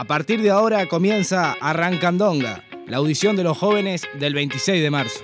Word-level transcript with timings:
A 0.00 0.04
partir 0.04 0.40
de 0.40 0.48
ahora 0.48 0.86
comienza 0.86 1.58
Arrancandonga, 1.60 2.64
la 2.86 2.96
audición 2.96 3.36
de 3.36 3.44
los 3.44 3.58
jóvenes 3.58 4.08
del 4.18 4.32
26 4.32 4.82
de 4.82 4.90
marzo. 4.90 5.20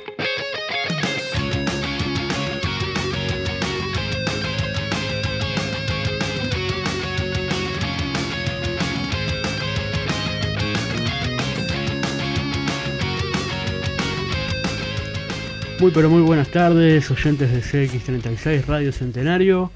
Muy 15.81 15.91
pero 15.93 16.11
muy 16.11 16.21
buenas 16.21 16.49
tardes, 16.49 17.11
oyentes 17.11 17.51
de 17.51 17.63
CX36 17.63 18.67
Radio 18.67 18.93
Centenario, 18.93 19.73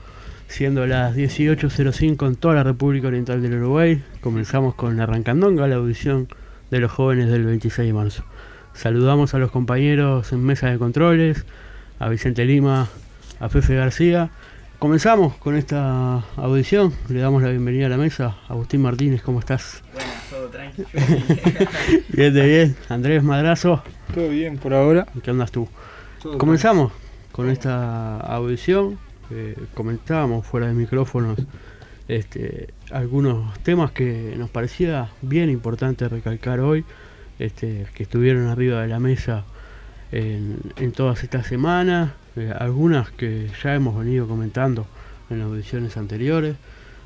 siendo 0.61 0.87
las 0.87 1.17
18.05 1.17 2.27
en 2.27 2.37
toda 2.37 2.57
la 2.57 2.63
República 2.63 3.09
Oriental 3.09 3.41
del 3.41 3.55
Uruguay, 3.55 4.05
comenzamos 4.21 4.75
con 4.75 5.01
Arrancandonga, 5.01 5.67
la 5.67 5.77
audición 5.77 6.29
de 6.71 6.81
los 6.81 6.93
jóvenes 6.93 7.31
del 7.31 7.47
26 7.47 7.87
de 7.87 7.95
marzo. 7.95 8.25
Saludamos 8.75 9.33
a 9.33 9.39
los 9.39 9.51
compañeros 9.51 10.31
en 10.35 10.45
mesa 10.45 10.69
de 10.69 10.77
controles, 10.77 11.47
a 11.99 12.11
Vicente 12.11 12.45
Lima, 12.45 12.91
a 13.41 13.49
Fefe 13.49 13.75
García. 13.75 14.29
Comenzamos 14.79 15.35
con 15.37 15.57
esta 15.57 16.25
audición, 16.37 16.93
le 17.09 17.21
damos 17.21 17.43
la 17.43 17.49
bienvenida 17.49 17.87
a 17.87 17.89
la 17.89 17.97
mesa. 17.97 18.37
Agustín 18.47 18.83
Martínez, 18.83 19.23
¿cómo 19.23 19.41
estás? 19.41 19.83
Buenas, 19.95 20.29
todo 20.29 20.49
tranquilo. 20.49 20.89
bien, 22.11 22.35
de 22.35 22.47
bien. 22.47 22.77
Andrés 22.91 23.23
Madrazo. 23.23 23.83
Todo 24.15 24.29
bien 24.29 24.59
por 24.59 24.75
ahora. 24.75 25.07
¿Qué 25.23 25.31
andas 25.31 25.53
tú? 25.53 25.67
Comenzamos 26.37 26.93
con 27.33 27.49
esta 27.49 28.19
audición. 28.19 28.99
Comentábamos 29.75 30.47
fuera 30.47 30.67
de 30.67 30.75
micrófonos 30.75 31.39
este, 32.11 32.75
algunos 32.91 33.57
temas 33.61 33.93
que 33.93 34.35
nos 34.37 34.51
parecía 34.51 35.11
bien 35.23 35.49
importante 35.49 36.09
recalcar 36.09 36.59
hoy, 36.59 36.85
este, 37.39 37.87
que 37.95 38.03
estuvieron 38.03 38.49
arriba 38.49 38.83
de 38.83 38.89
la 38.89 38.99
mesa 38.99 39.45
en, 40.11 40.91
todas 40.91 41.23
estas 41.23 41.47
semanas, 41.47 42.11
eh, 42.35 42.53
algunas 42.59 43.13
que 43.13 43.49
ya 43.63 43.77
hemos 43.77 43.97
venido 43.97 44.27
comentando 44.27 44.87
en 45.31 45.39
las 45.39 45.47
audiciones 45.47 45.97
anteriores. 45.97 46.57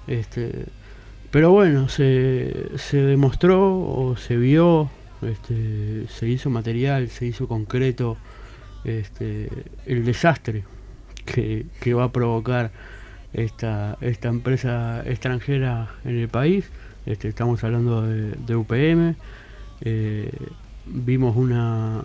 Este, 0.06 0.64
pero 1.30 1.50
bueno, 1.50 1.90
se, 1.90 2.70
se 2.76 2.96
demostró 2.96 3.76
o 3.78 4.16
se 4.16 4.38
vio, 4.38 4.88
este, 5.20 6.06
se 6.08 6.28
hizo 6.28 6.48
material, 6.48 7.10
se 7.10 7.26
hizo 7.26 7.46
concreto 7.46 8.16
este, 8.84 9.50
el 9.84 10.06
desastre 10.06 10.64
que, 11.24 11.94
va 11.94 12.04
a 12.04 12.12
provocar 12.12 12.70
esta, 13.32 13.96
esta 14.00 14.28
empresa 14.28 15.02
extranjera 15.06 15.90
en 16.04 16.18
el 16.18 16.28
país. 16.28 16.70
Este, 17.06 17.28
estamos 17.28 17.62
hablando 17.64 18.02
de, 18.02 18.56
UPM. 18.56 19.16
Eh, 19.80 20.30
vimos 20.86 21.36
una 21.36 22.02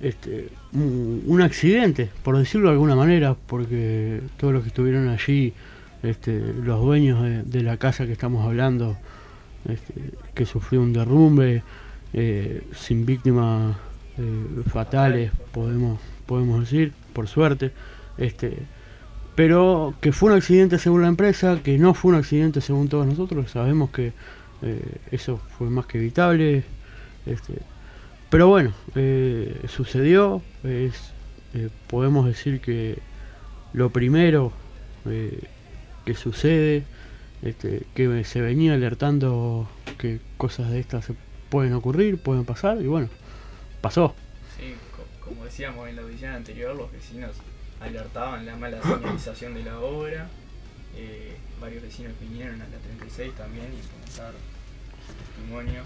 este, 0.00 0.48
un, 0.72 1.40
accidente, 1.42 2.08
por 2.22 2.38
decirlo 2.38 2.68
de 2.68 2.74
alguna 2.74 2.94
manera, 2.94 3.34
porque 3.34 4.20
todos 4.36 4.52
los 4.52 4.62
que 4.62 4.68
estuvieron 4.68 5.08
allí, 5.08 5.52
este, 6.02 6.40
los 6.62 6.80
dueños 6.80 7.44
de, 7.44 7.62
la 7.62 7.76
casa 7.78 8.06
que 8.06 8.12
estamos 8.12 8.44
hablando, 8.44 8.96
este, 9.68 9.94
que 10.34 10.46
sufrió 10.46 10.82
un 10.82 10.92
derrumbe, 10.92 11.62
eh, 12.12 12.62
sin 12.74 13.04
víctimas 13.06 13.76
eh, 14.18 14.62
fatales, 14.70 15.32
podemos, 15.52 15.98
podemos 16.28 16.60
decir, 16.60 16.92
por 17.14 17.26
suerte. 17.26 17.72
Este, 18.18 18.58
pero 19.34 19.94
que 20.00 20.12
fue 20.12 20.30
un 20.30 20.36
accidente 20.36 20.78
según 20.78 21.02
la 21.02 21.08
empresa, 21.08 21.60
que 21.64 21.78
no 21.78 21.94
fue 21.94 22.12
un 22.12 22.18
accidente 22.18 22.60
según 22.60 22.88
todos 22.88 23.06
nosotros, 23.06 23.50
sabemos 23.50 23.90
que 23.90 24.12
eh, 24.62 24.96
eso 25.10 25.40
fue 25.56 25.70
más 25.70 25.86
que 25.86 25.98
evitable. 25.98 26.64
Este, 27.24 27.54
pero 28.30 28.48
bueno, 28.48 28.72
eh, 28.94 29.60
sucedió, 29.68 30.42
es, 30.62 31.12
podemos 31.86 32.26
decir 32.26 32.60
que 32.60 32.98
lo 33.72 33.90
primero 33.90 34.52
que 36.04 36.14
sucede, 36.14 36.84
este, 37.40 37.84
que 37.94 38.24
se 38.24 38.42
venía 38.42 38.74
alertando 38.74 39.66
que 39.96 40.20
cosas 40.36 40.70
de 40.70 40.80
estas 40.80 41.06
pueden 41.48 41.72
ocurrir, 41.72 42.18
pueden 42.18 42.44
pasar, 42.44 42.82
y 42.82 42.86
bueno, 42.86 43.08
pasó. 43.80 44.14
Como 45.28 45.44
decíamos 45.44 45.88
en 45.88 45.96
la 45.96 46.02
audición 46.02 46.32
anterior, 46.32 46.74
los 46.74 46.90
vecinos 46.90 47.32
alertaban 47.80 48.46
la 48.46 48.56
mala 48.56 48.82
señalización 48.82 49.54
de 49.54 49.62
la 49.62 49.78
obra. 49.78 50.28
Eh, 50.96 51.36
varios 51.60 51.82
vecinos 51.82 52.12
vinieron 52.20 52.60
a 52.60 52.66
la 52.66 52.78
36 52.78 53.34
también 53.34 53.66
y 53.66 53.86
comentaron 53.86 54.40
su 55.06 55.12
testimonio. 55.12 55.82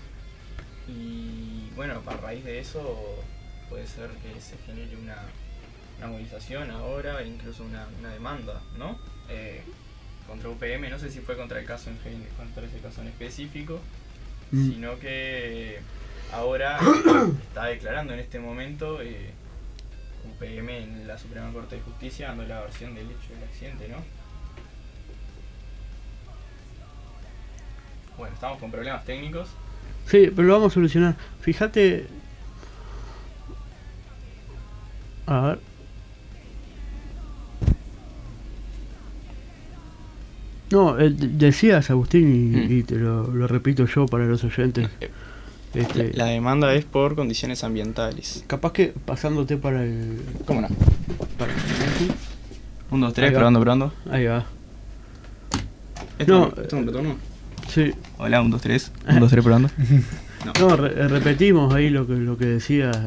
Y 0.89 1.71
bueno, 1.75 2.03
a 2.07 2.17
raíz 2.19 2.45
de 2.45 2.61
eso 2.61 3.23
puede 3.69 3.87
ser 3.87 4.11
que 4.11 4.41
se 4.41 4.57
genere 4.59 4.97
una, 4.97 5.17
movilización 6.09 6.71
ahora, 6.71 7.23
incluso 7.23 7.65
una, 7.65 7.87
demanda, 8.11 8.61
¿no? 8.77 8.99
Eh, 9.29 9.63
contra 10.27 10.49
UPM, 10.49 10.89
no 10.91 10.99
sé 10.99 11.11
si 11.11 11.21
fue 11.21 11.37
contra 11.37 11.61
el 11.61 11.67
caso 11.67 11.91
en 11.91 12.27
contra 12.37 12.65
ese 12.65 12.79
caso 12.79 13.03
en 13.03 13.09
específico, 13.09 13.81
mm. 14.51 14.71
sino 14.71 14.99
que 14.99 15.81
ahora 16.33 16.79
está 17.49 17.67
declarando 17.67 18.15
en 18.15 18.21
este 18.21 18.41
momento 18.41 19.01
eh, 19.01 19.31
UPM 20.25 20.71
en 20.71 21.07
la 21.07 21.19
Suprema 21.19 21.53
Corte 21.53 21.77
de 21.77 21.83
Justicia 21.83 22.29
dando 22.29 22.45
la 22.45 22.61
versión 22.61 22.95
del 22.95 23.07
hecho 23.07 23.35
del 23.35 23.45
accidente, 23.45 23.89
¿no? 23.89 23.99
Bueno, 28.17 28.35
estamos 28.35 28.59
con 28.59 28.71
problemas 28.71 29.05
técnicos. 29.05 29.49
Sí, 30.07 30.31
pero 30.35 30.49
lo 30.49 30.55
vamos 30.55 30.73
a 30.73 30.75
solucionar. 30.75 31.17
Fíjate. 31.41 32.07
A 35.27 35.41
ver. 35.41 35.59
No, 40.71 40.99
eh, 40.99 41.11
decías 41.11 41.91
Agustín 41.91 42.55
y, 42.71 42.83
mm. 42.83 42.87
te 42.87 42.95
lo, 42.97 43.47
repito 43.47 43.85
yo 43.87 44.07
para 44.07 44.25
los 44.25 44.43
oyentes. 44.43 44.89
Este, 45.75 46.13
la, 46.13 46.27
demanda 46.27 46.75
es 46.75 46.85
por 46.85 47.15
condiciones 47.15 47.65
ambientales. 47.65 48.45
Capaz 48.47 48.73
que 48.73 48.89
pasándote 48.89 49.57
para 49.57 49.83
el. 49.83 50.21
¿Cómo 50.45 50.61
no? 50.61 50.69
Para 51.39 51.53
Un, 52.91 53.01
dos, 53.01 53.15
tres, 53.15 53.33
probando, 53.33 53.61
probando. 53.61 53.93
Ahí 54.11 54.27
va. 54.27 54.45
¿Esto, 56.19 56.33
no, 56.33 56.47
¿esto 56.49 56.63
es 56.63 56.73
un 56.75 56.87
retorno? 56.87 57.17
Sí. 57.69 57.93
Hola, 58.19 58.43
un, 58.43 58.51
dos, 58.51 58.61
tres. 58.61 58.93
Un, 59.09 59.21
dos, 59.21 59.31
tres, 59.31 59.43
probando. 59.43 59.71
no, 60.61 60.77
repetimos 60.77 61.73
ahí 61.73 61.89
lo 61.89 62.07
que, 62.07 62.15
lo 62.15 62.37
que 62.37 62.45
decías, 62.45 62.99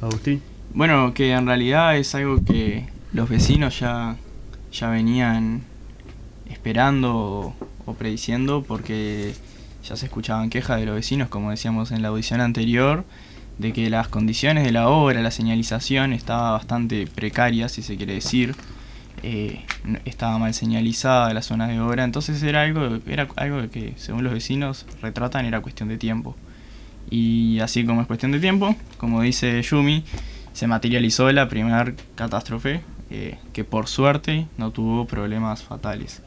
Agustín. 0.00 0.42
Bueno, 0.72 1.14
que 1.14 1.30
en 1.30 1.46
realidad 1.46 1.96
es 1.96 2.12
algo 2.16 2.44
que 2.44 2.88
los 3.12 3.28
vecinos 3.28 3.78
ya, 3.78 4.16
ya 4.72 4.90
venían 4.90 5.62
esperando 6.50 7.14
o, 7.14 7.54
o 7.86 7.94
prediciendo 7.94 8.64
porque 8.66 9.34
ya 9.88 9.96
se 9.96 10.06
escuchaban 10.06 10.50
quejas 10.50 10.80
de 10.80 10.86
los 10.86 10.94
vecinos, 10.94 11.28
como 11.28 11.50
decíamos 11.50 11.90
en 11.90 12.02
la 12.02 12.08
audición 12.08 12.40
anterior, 12.40 13.04
de 13.58 13.72
que 13.72 13.90
las 13.90 14.08
condiciones 14.08 14.64
de 14.64 14.72
la 14.72 14.88
obra, 14.88 15.20
la 15.22 15.30
señalización 15.30 16.12
estaba 16.12 16.52
bastante 16.52 17.06
precaria, 17.06 17.68
si 17.68 17.82
se 17.82 17.96
quiere 17.96 18.14
decir. 18.14 18.54
Eh, 19.22 19.64
estaba 20.04 20.38
mal 20.38 20.52
señalizada 20.52 21.32
la 21.32 21.40
zona 21.40 21.66
de 21.66 21.80
obra, 21.80 22.04
entonces 22.04 22.42
era 22.42 22.62
algo, 22.62 22.98
era 23.06 23.28
algo 23.36 23.70
que 23.70 23.94
según 23.96 24.22
los 24.22 24.34
vecinos 24.34 24.84
retratan 25.00 25.46
era 25.46 25.60
cuestión 25.60 25.88
de 25.88 25.96
tiempo. 25.96 26.36
Y 27.10 27.60
así 27.60 27.84
como 27.84 28.00
es 28.00 28.06
cuestión 28.06 28.32
de 28.32 28.40
tiempo, 28.40 28.74
como 28.96 29.22
dice 29.22 29.62
Yumi, 29.62 30.04
se 30.52 30.66
materializó 30.66 31.30
la 31.32 31.48
primera 31.48 31.92
catástrofe, 32.14 32.80
eh, 33.10 33.38
que 33.52 33.64
por 33.64 33.86
suerte 33.86 34.46
no 34.58 34.72
tuvo 34.72 35.06
problemas 35.06 35.62
fatales. 35.62 36.22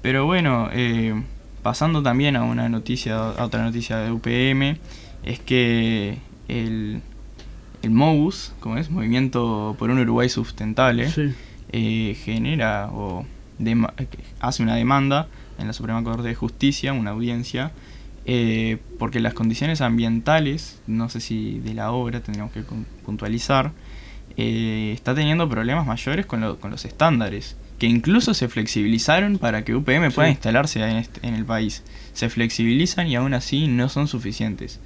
Pero 0.00 0.26
bueno, 0.26 0.68
eh, 0.72 1.14
pasando 1.62 2.02
también 2.02 2.36
a 2.36 2.44
una 2.44 2.68
noticia, 2.68 3.16
a 3.16 3.44
otra 3.44 3.62
noticia 3.62 3.98
de 3.98 4.10
UPM, 4.10 4.78
es 5.22 5.40
que 5.40 6.18
el, 6.48 7.00
el 7.82 7.90
MOUS, 7.90 8.52
como 8.60 8.76
es, 8.76 8.90
Movimiento 8.90 9.76
por 9.78 9.90
un 9.90 9.98
Uruguay 9.98 10.28
Sustentable, 10.28 11.10
eh, 11.70 12.16
genera 12.24 12.90
o 12.92 13.24
hace 14.40 14.62
una 14.62 14.74
demanda 14.74 15.28
en 15.58 15.68
la 15.68 15.72
Suprema 15.72 16.02
Corte 16.02 16.26
de 16.28 16.34
Justicia, 16.34 16.92
una 16.92 17.12
audiencia, 17.12 17.70
eh, 18.24 18.78
porque 18.98 19.20
las 19.20 19.34
condiciones 19.34 19.80
ambientales, 19.80 20.80
no 20.86 21.08
sé 21.08 21.20
si 21.20 21.60
de 21.60 21.74
la 21.74 21.92
obra 21.92 22.20
tendríamos 22.20 22.52
que 22.52 22.62
puntualizar, 23.04 23.72
eh, 24.36 24.92
está 24.94 25.14
teniendo 25.14 25.48
problemas 25.48 25.86
mayores 25.86 26.26
con, 26.26 26.56
con 26.56 26.70
los 26.70 26.84
estándares 26.84 27.56
que 27.82 27.88
incluso 27.88 28.32
se 28.32 28.46
flexibilizaron 28.46 29.38
para 29.38 29.64
que 29.64 29.74
UPM 29.74 30.12
pueda 30.12 30.28
instalarse 30.28 30.80
en, 30.84 31.34
el 31.34 31.44
país. 31.44 31.82
Se 32.12 32.28
flexibilizan 32.28 33.08
y 33.08 33.16
aún 33.16 33.34
así 33.34 33.66
no 33.66 33.88
son 33.88 34.06
suficientes. 34.06 34.78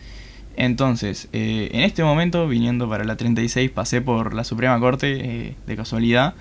Entonces, 0.57 1.29
en 1.35 1.83
este 1.83 2.03
momento, 2.03 2.49
viniendo 2.49 2.89
para 2.89 3.05
la 3.05 3.19
36, 3.19 3.71
pasé 3.71 4.01
por 4.01 4.33
la 4.33 4.45
Suprema 4.45 4.81
Corte 4.81 5.55
de 5.67 5.77
casualidad 5.77 6.37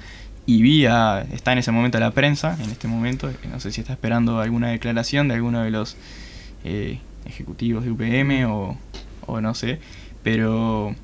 y 0.46 0.62
vía, 0.62 1.28
está 1.34 1.52
en 1.52 1.58
ese 1.58 1.74
momento 1.74 2.00
la 2.00 2.12
prensa, 2.12 2.58
en 2.64 2.70
este 2.70 2.88
momento, 2.88 3.30
no 3.52 3.60
sé 3.60 3.74
si 3.74 3.82
está 3.82 3.92
esperando 3.92 4.40
alguna 4.40 4.70
declaración 4.70 5.28
de 5.28 5.34
alguno 5.36 5.62
de 5.62 5.72
los 5.72 5.98
eh, 6.64 7.00
ejecutivos 7.26 7.84
de 7.84 7.92
UPM 7.92 8.46
o, 8.50 8.78
o 9.26 9.42
no 9.42 9.56
sé, 9.56 9.80
pero 10.24 10.96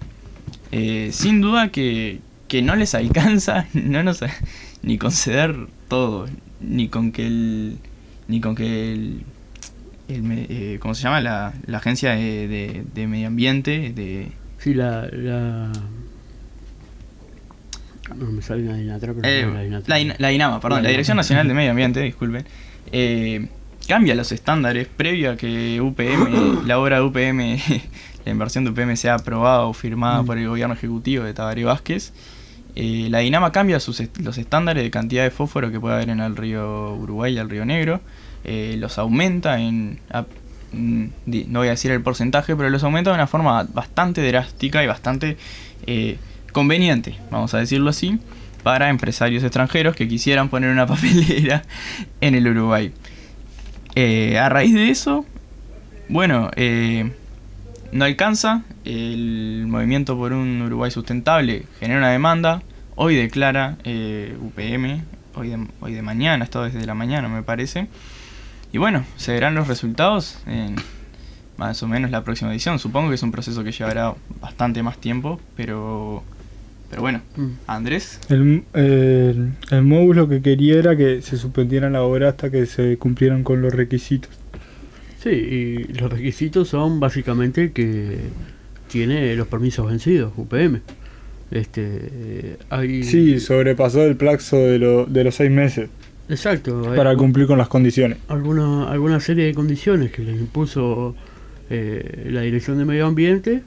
eh, 0.72 1.10
sin 1.12 1.42
duda 1.42 1.74
que, 1.74 2.22
que, 2.48 2.62
no 2.62 2.78
les 2.78 2.96
alcanza 2.96 3.68
no 3.74 4.02
nos, 4.02 4.24
ni 4.84 4.98
conceder 4.98 5.56
todo, 5.88 6.28
ni 6.60 6.90
con 6.90 7.12
que 7.12 7.28
el, 7.28 7.78
ni 8.28 8.42
con 8.42 8.56
que 8.56 8.94
el, 8.94 9.24
eh, 10.08 10.78
¿cómo 10.82 10.94
se 10.94 11.04
llama? 11.04 11.22
La, 11.22 11.54
la 11.66 11.78
agencia 11.78 12.12
de, 12.12 12.84
de, 12.94 13.08
medio 13.08 13.28
ambiente, 13.28 13.92
de... 13.94 14.32
Sí, 14.58 14.74
la, 14.74 15.08
la 15.12 15.72
no 18.16 18.26
me 18.32 18.42
sale 18.42 18.64
una 18.64 18.76
Dinatra, 18.76 19.14
pero 19.14 19.28
eh, 19.58 19.70
la, 19.88 20.16
la, 20.18 20.32
INAMA, 20.32 20.60
perdón, 20.60 20.84
la, 20.84 20.90
Dirección 20.90 21.18
Nacional 21.18 21.48
de 21.48 21.54
Medio 21.54 21.72
Ambiente, 21.72 22.02
disculpen, 22.02 22.46
eh, 22.92 23.48
cambia 23.88 24.16
los 24.16 24.32
estándares 24.32 24.88
previo 24.88 25.32
a 25.32 25.38
que 25.38 25.80
UPM, 25.82 26.66
la 26.68 26.80
obra 26.80 26.98
de 26.98 27.04
UPM, 27.04 27.58
la 28.26 28.32
inversión 28.32 28.66
de 28.66 28.72
UPM 28.72 28.96
sea 28.98 29.16
aprobada 29.16 29.62
o 29.62 29.74
firmada 29.74 30.24
mm. 30.24 30.26
por 30.26 30.38
el 30.38 30.48
gobierno 30.48 30.74
ejecutivo 30.74 31.24
de 31.24 31.34
Tabaré 31.34 31.64
Vázquez. 31.64 32.14
Eh, 32.76 33.08
la 33.10 33.20
Dinama 33.20 33.52
cambia 33.52 33.78
los 33.78 34.38
estándares 34.38 34.84
de 34.84 34.92
cantidad 34.92 35.24
de 35.24 35.32
fósforo 35.32 35.72
que 35.72 35.80
puede 35.80 35.96
haber 35.96 36.10
en 36.10 36.20
el 36.20 36.36
río 36.36 36.96
Uruguay 36.96 37.34
y 37.34 37.38
el 37.38 37.50
río 37.50 37.66
Negro. 37.66 38.02
los 38.46 38.98
aumenta 38.98 39.60
en. 39.60 40.00
Mm, 40.74 41.06
no 41.48 41.60
voy 41.60 41.68
a 41.68 41.72
decir 41.72 41.92
el 41.92 42.02
porcentaje, 42.02 42.56
pero 42.56 42.70
los 42.70 42.84
aumenta 42.84 43.10
de 43.12 43.16
una 43.16 43.28
forma 43.28 43.64
bastante 43.74 44.26
drástica 44.26 44.84
y 44.84 44.88
bastante 44.88 45.38
conveniente, 46.52 47.16
vamos 47.30 47.54
a 47.54 47.60
decirlo 47.60 47.90
así, 47.90 48.20
para 48.64 48.90
empresarios 48.90 49.44
extranjeros 49.44 49.96
que 49.96 50.08
quisieran 50.08 50.50
poner 50.50 50.70
una 50.70 50.86
papelera 50.88 51.64
en 52.22 52.36
el 52.36 52.48
Uruguay. 52.48 52.92
Eh, 53.96 54.38
a 54.38 54.50
raíz 54.50 54.74
de 54.74 54.90
eso, 54.90 55.26
bueno, 56.08 56.50
eh, 56.56 57.12
no 57.92 58.06
alcanza, 58.06 58.64
el 58.86 59.66
movimiento 59.68 60.18
por 60.18 60.34
un 60.34 60.62
Uruguay 60.62 60.92
sustentable 60.92 61.66
genera 61.80 62.00
una 62.00 62.12
demanda, 62.12 62.62
hoy 62.96 63.16
declara 63.16 63.78
eh, 63.84 64.38
UPM, 64.40 65.02
hoy 65.36 65.50
de, 65.50 65.68
hoy 65.80 65.94
de 65.94 66.02
mañana, 66.02 66.44
esto 66.44 66.64
desde 66.64 66.86
la 66.86 66.94
mañana 66.94 67.28
me 67.28 67.44
parece, 67.44 67.88
y 68.72 68.78
bueno, 68.78 69.06
se 69.18 69.34
verán 69.34 69.56
los 69.56 69.68
resultados 69.68 70.40
en 70.48 70.76
más 71.58 71.84
o 71.84 71.88
menos 71.88 72.10
la 72.10 72.24
próxima 72.24 72.52
edición. 72.52 72.80
Supongo 72.80 73.10
que 73.10 73.16
es 73.16 73.24
un 73.24 73.32
proceso 73.32 73.64
que 73.64 73.72
llevará 73.72 74.16
bastante 74.40 74.82
más 74.82 74.98
tiempo, 74.98 75.40
pero 75.56 76.24
pero 76.90 77.02
bueno, 77.04 77.22
mm. 77.38 77.48
Andrés. 77.68 78.20
El, 78.28 78.66
el, 78.74 79.82
módulo 79.84 80.28
que 80.28 80.42
quería 80.42 80.78
era 80.78 80.98
que 80.98 81.22
se 81.22 81.38
suspendiera 81.38 81.90
la 81.90 82.02
obra 82.02 82.30
hasta 82.30 82.52
que 82.52 82.66
se 82.66 82.98
cumplieran 82.98 83.44
con 83.44 83.62
los 83.62 83.74
requisitos. 83.74 84.41
Sí, 85.22 85.30
y 85.30 85.94
los 85.94 86.12
requisitos 86.12 86.70
son 86.70 87.00
básicamente 87.00 87.72
que 87.72 88.18
tiene 88.88 89.36
los 89.36 89.48
permisos 89.48 89.88
vencidos, 89.88 90.34
UPM. 90.36 90.82
Este, 91.52 92.58
hay... 92.70 93.04
Sí, 93.04 93.40
sobrepasó 93.40 94.04
el 94.04 94.16
plazo 94.16 94.58
de, 94.58 94.80
lo, 94.80 95.06
de 95.06 95.24
los 95.24 95.36
seis 95.36 95.52
meses. 95.52 95.90
Exacto. 96.28 96.94
Para 96.96 97.16
cumplir 97.16 97.46
con 97.46 97.58
las 97.58 97.68
condiciones. 97.68 98.18
Alguna, 98.30 98.90
alguna 98.90 99.20
serie 99.20 99.46
de 99.46 99.54
condiciones 99.54 100.12
que 100.12 100.24
le 100.24 100.32
impuso 100.32 101.16
eh, 101.70 102.30
la 102.32 102.42
Dirección 102.42 102.78
de 102.78 102.86
Medio 102.86 103.06
Ambiente 103.06 103.64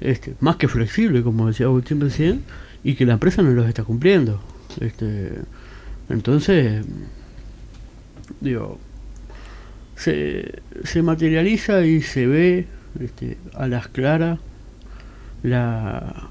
este, 0.00 0.34
más 0.40 0.56
que 0.56 0.68
flexible, 0.68 1.22
como 1.22 1.48
decía 1.48 1.66
Agustín 1.66 2.00
recién, 2.00 2.42
y 2.84 2.94
que 2.94 3.06
la 3.06 3.14
empresa 3.14 3.42
no 3.42 3.50
los 3.50 3.66
está 3.66 3.84
cumpliendo. 3.84 4.40
Este, 4.80 5.32
entonces, 6.08 6.84
digo, 8.40 8.78
se, 9.96 10.62
se 10.84 11.02
materializa 11.02 11.84
y 11.84 12.02
se 12.02 12.26
ve 12.26 12.66
este, 13.00 13.38
a 13.54 13.66
las 13.66 13.88
claras 13.88 14.38
la, 15.42 16.30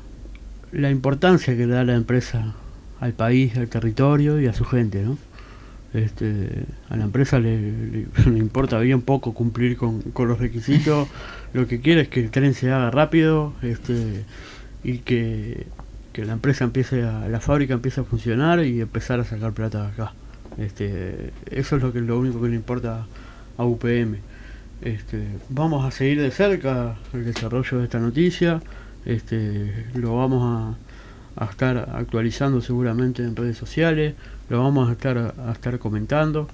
la 0.71 0.89
importancia 0.89 1.55
que 1.55 1.67
da 1.67 1.83
la 1.83 1.95
empresa 1.95 2.55
al 2.99 3.13
país, 3.13 3.57
al 3.57 3.67
territorio 3.67 4.39
y 4.39 4.47
a 4.47 4.53
su 4.53 4.63
gente, 4.63 5.03
¿no? 5.03 5.17
Este, 5.93 6.63
a 6.89 6.95
la 6.95 7.03
empresa 7.03 7.39
le, 7.39 8.07
importa 8.27 8.79
bien 8.79 9.01
poco 9.01 9.33
cumplir 9.33 9.75
con, 9.75 10.01
los 10.15 10.39
requisitos, 10.39 11.09
lo 11.53 11.67
que 11.67 11.81
quiere 11.81 12.01
es 12.01 12.07
que 12.07 12.21
el 12.21 12.31
tren 12.31 12.53
se 12.53 12.71
haga 12.71 12.91
rápido 12.91 13.53
este, 13.61 14.23
y 14.83 14.99
que, 14.99 15.65
la 16.15 16.33
empresa 16.33 16.63
empiece 16.63 17.03
a, 17.03 17.27
la 17.27 17.39
fábrica 17.39 17.73
empiece 17.73 18.01
a 18.01 18.03
funcionar 18.03 18.63
y 18.63 18.79
empezar 18.79 19.19
a 19.19 19.23
sacar 19.23 19.53
plata 19.53 19.81
de 19.81 19.87
acá. 19.87 20.13
Este, 20.57 21.31
eso 21.49 21.77
es 21.77 21.81
lo 21.81 21.91
que 21.91 21.99
lo 21.99 22.19
único 22.19 22.41
que 22.41 22.49
le 22.49 22.55
importa 22.55 23.07
a 23.61 23.65
UPM. 23.65 24.17
Este, 24.81 25.27
vamos 25.49 25.85
a 25.85 25.91
seguir 25.91 26.21
de 26.21 26.31
cerca 26.31 26.95
el 27.13 27.25
desarrollo 27.25 27.77
de 27.77 27.83
esta 27.83 27.99
noticia, 27.99 28.61
este, 29.05 29.85
lo 29.93 30.17
vamos 30.17 30.75
a, 31.37 31.45
estar 31.49 31.89
actualizando 31.95 32.59
seguramente 32.59 33.23
en 33.23 33.35
redes 33.35 33.57
sociales 33.57 34.15
lo 34.49 34.61
vamos 34.61 34.89
a 34.89 34.91
estar, 34.91 35.79
comentando. 35.79 36.49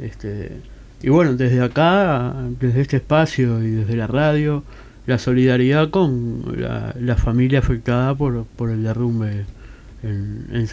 Este, 0.00 0.56
y 1.02 1.08
bueno, 1.08 1.34
desde 1.34 1.62
acá, 1.62 2.34
desde 2.58 2.80
este 2.80 2.96
espacio 2.96 3.62
y 3.62 3.70
desde 3.70 3.94
la 3.94 4.08
radio, 4.08 4.64
la 5.06 5.18
solidaridad 5.18 5.90
con 5.90 6.42
la, 6.58 7.14
familia 7.16 7.60
afectada 7.60 8.14
por, 8.16 8.44
el 8.60 8.82
derrumbe 8.82 9.44
en, 10.02 10.48
en 10.52 10.66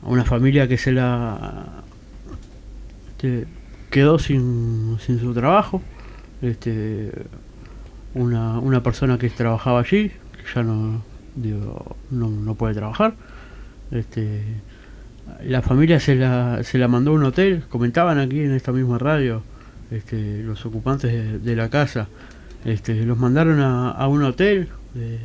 a 0.00 0.08
una 0.08 0.24
familia 0.24 0.68
que 0.68 0.78
se 0.78 0.92
la 0.92 1.82
este, 3.18 3.46
quedó 3.90 4.18
sin, 4.18 4.96
sin 5.00 5.18
su 5.18 5.34
trabajo. 5.34 5.82
Este, 6.40 7.12
una, 8.14 8.58
una 8.58 8.82
persona 8.82 9.18
que 9.18 9.28
trabajaba 9.28 9.80
allí, 9.80 10.08
que 10.08 10.54
ya 10.54 10.62
no, 10.62 11.02
digo, 11.34 11.96
no, 12.10 12.28
no 12.30 12.54
puede 12.54 12.74
trabajar 12.74 13.14
este, 13.90 14.42
la 15.44 15.62
familia 15.62 16.00
se 16.00 16.14
la, 16.14 16.62
se 16.62 16.78
la 16.78 16.88
mandó 16.88 17.12
a 17.12 17.14
un 17.14 17.24
hotel, 17.24 17.64
comentaban 17.68 18.18
aquí 18.18 18.40
en 18.40 18.52
esta 18.52 18.72
misma 18.72 18.98
radio 18.98 19.42
este, 19.90 20.42
los 20.42 20.64
ocupantes 20.66 21.42
de, 21.42 21.56
la 21.56 21.70
casa, 21.70 22.08
este, 22.64 23.04
los 23.04 23.18
mandaron 23.18 23.60
a, 23.60 24.06
un 24.08 24.22
hotel 24.24 24.68
eh, 24.96 25.18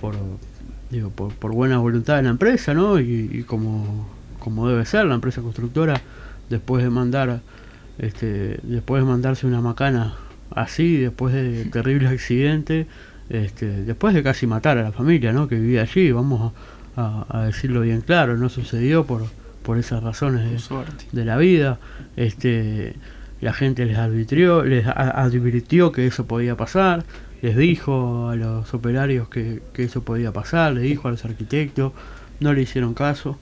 por, 0.00 0.14
digo, 0.90 1.10
por, 1.10 1.52
buena 1.52 1.78
voluntad 1.78 2.16
de 2.16 2.22
la 2.24 2.30
empresa, 2.30 2.74
¿no? 2.74 2.98
Y, 2.98 3.44
como, 3.46 4.08
como 4.40 4.68
debe 4.68 4.84
ser, 4.84 5.06
la 5.06 5.14
empresa 5.14 5.42
constructora, 5.42 6.00
después 6.50 6.82
de 6.84 6.90
mandar, 6.90 7.40
este, 7.98 8.58
después 8.62 9.02
de 9.02 9.08
mandarse 9.08 9.46
una 9.46 9.60
macana 9.60 10.14
así, 10.50 10.96
después 10.96 11.34
de 11.34 11.64
terribles 11.66 12.10
accidentes, 12.10 12.86
este, 13.28 13.66
después 13.82 14.14
de 14.14 14.22
casi 14.22 14.46
matar 14.46 14.78
a 14.78 14.82
la 14.82 14.92
familia, 14.92 15.32
¿no? 15.32 15.48
Que 15.48 15.56
vivía 15.56 15.82
allí, 15.82 16.12
vamos 16.12 16.52
a 16.52 16.76
a, 16.96 17.44
decirlo 17.46 17.82
bien 17.82 18.00
claro, 18.00 18.36
no 18.36 18.48
sucedió 18.48 19.04
por, 19.04 19.24
por 19.62 19.78
esas 19.78 20.02
razones 20.02 20.68
de, 21.12 21.24
la 21.24 21.36
vida. 21.36 21.78
Este, 22.16 22.94
la 23.40 23.52
gente 23.52 23.84
les 23.84 23.98
advirtió, 23.98 24.64
les 24.64 24.86
advirtió 24.86 25.92
que 25.92 26.06
eso 26.06 26.26
podía 26.26 26.56
pasar, 26.56 27.04
les 27.42 27.56
dijo 27.56 28.30
a 28.30 28.36
los 28.36 28.72
operarios 28.72 29.28
que, 29.28 29.62
eso 29.74 30.02
podía 30.02 30.32
pasar, 30.32 30.72
le 30.72 30.80
dijo 30.80 31.08
a 31.08 31.10
los 31.10 31.24
arquitectos, 31.24 31.92
no 32.40 32.52
le 32.52 32.62
hicieron 32.62 32.94
caso. 32.94 33.38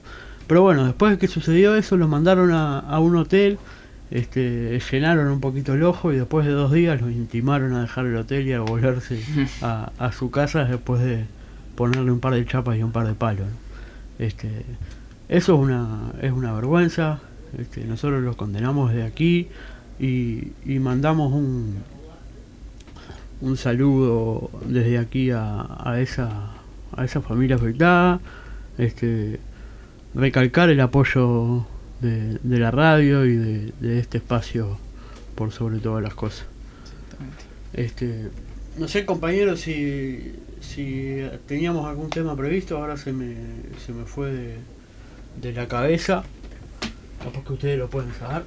Pero 0.47 0.61
bueno, 0.61 0.85
después 0.85 1.11
de 1.11 1.17
que 1.17 1.27
sucedió 1.27 1.75
eso, 1.75 1.97
los 1.97 2.09
mandaron 2.09 2.51
a, 2.51 2.99
un 2.99 3.15
hotel, 3.15 3.57
este, 4.11 4.79
llenaron 4.91 5.27
un 5.27 5.41
poquito 5.41 5.73
el 5.73 5.83
ojo 5.83 6.13
y 6.13 6.17
después 6.17 6.45
de 6.45 6.51
dos 6.51 6.71
días 6.71 7.01
los 7.01 7.11
intimaron 7.11 7.73
a 7.73 7.81
dejar 7.81 8.05
el 8.05 8.15
hotel 8.15 8.47
y 8.47 8.53
a 8.53 8.61
volverse 8.61 9.19
a, 9.61 9.91
a 9.97 10.11
su 10.11 10.29
casa 10.29 10.65
después 10.65 11.01
de, 11.01 11.25
ponerle 11.75 12.11
un 12.11 12.19
par 12.19 12.33
de 12.33 12.45
chapas 12.45 12.77
y 12.77 12.83
un 12.83 12.91
par 12.91 13.07
de 13.07 13.13
palos. 13.13 13.47
Este, 14.17 14.49
eso 15.29 15.53
es 15.55 15.59
una, 15.59 16.13
es 16.21 16.31
una 16.31 16.53
vergüenza. 16.53 17.19
Este, 17.57 17.83
nosotros 17.85 18.23
los 18.23 18.35
condenamos 18.35 18.93
de 18.93 19.03
aquí 19.03 19.49
y, 19.99 20.53
mandamos 20.79 21.33
un, 21.33 21.75
un 23.41 23.57
saludo 23.57 24.49
desde 24.65 24.97
aquí 24.97 25.31
a, 25.31 25.65
a, 25.79 25.99
esa, 25.99 26.51
a 26.95 27.05
esa 27.05 27.21
familia 27.21 27.57
afectada. 27.57 28.19
Este, 28.77 29.39
recalcar 30.15 30.69
el 30.69 30.79
apoyo 30.79 31.65
de, 32.01 32.39
la 32.43 32.71
radio 32.71 33.25
y 33.25 33.35
de, 33.35 33.99
este 33.99 34.17
espacio 34.17 34.77
por 35.35 35.51
sobre 35.51 35.79
todas 35.79 36.01
las 36.01 36.15
cosas. 36.15 36.45
Este, 37.73 38.29
no 38.77 38.87
sé 38.87 39.05
compañeros 39.05 39.61
si 39.61 40.33
si 40.65 41.21
teníamos 41.47 41.87
algún 41.87 42.09
tema 42.09 42.35
previsto, 42.35 42.77
ahora 42.77 42.97
se 42.97 43.13
me, 43.13 43.35
se 43.85 43.93
me 43.93 44.05
fue 44.05 44.57
de, 45.41 45.53
la 45.53 45.67
cabeza. 45.67 46.23
Capaz 47.23 47.43
que 47.45 47.53
ustedes 47.53 47.77
lo 47.77 47.89
pueden 47.89 48.13
saber. 48.13 48.43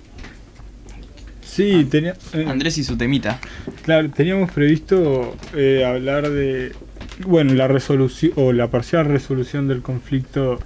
Sí, 1.43 1.85
ah, 1.87 1.91
tenía, 1.91 2.17
eh, 2.35 2.45
Andrés 2.47 2.79
y 2.79 2.85
su 2.85 2.97
temita. 2.97 3.41
Claro, 3.83 4.11
teníamos 4.11 4.51
previsto 4.51 5.37
eh, 5.55 5.85
hablar 5.85 6.29
de, 6.29 6.73
bueno, 7.27 7.55
la 7.55 7.69
resolución 7.69 8.33
o 8.37 8.53
la 8.53 8.69
parcial 8.69 9.07
resolución 9.07 9.69
del 9.69 9.83
conflicto 9.83 10.61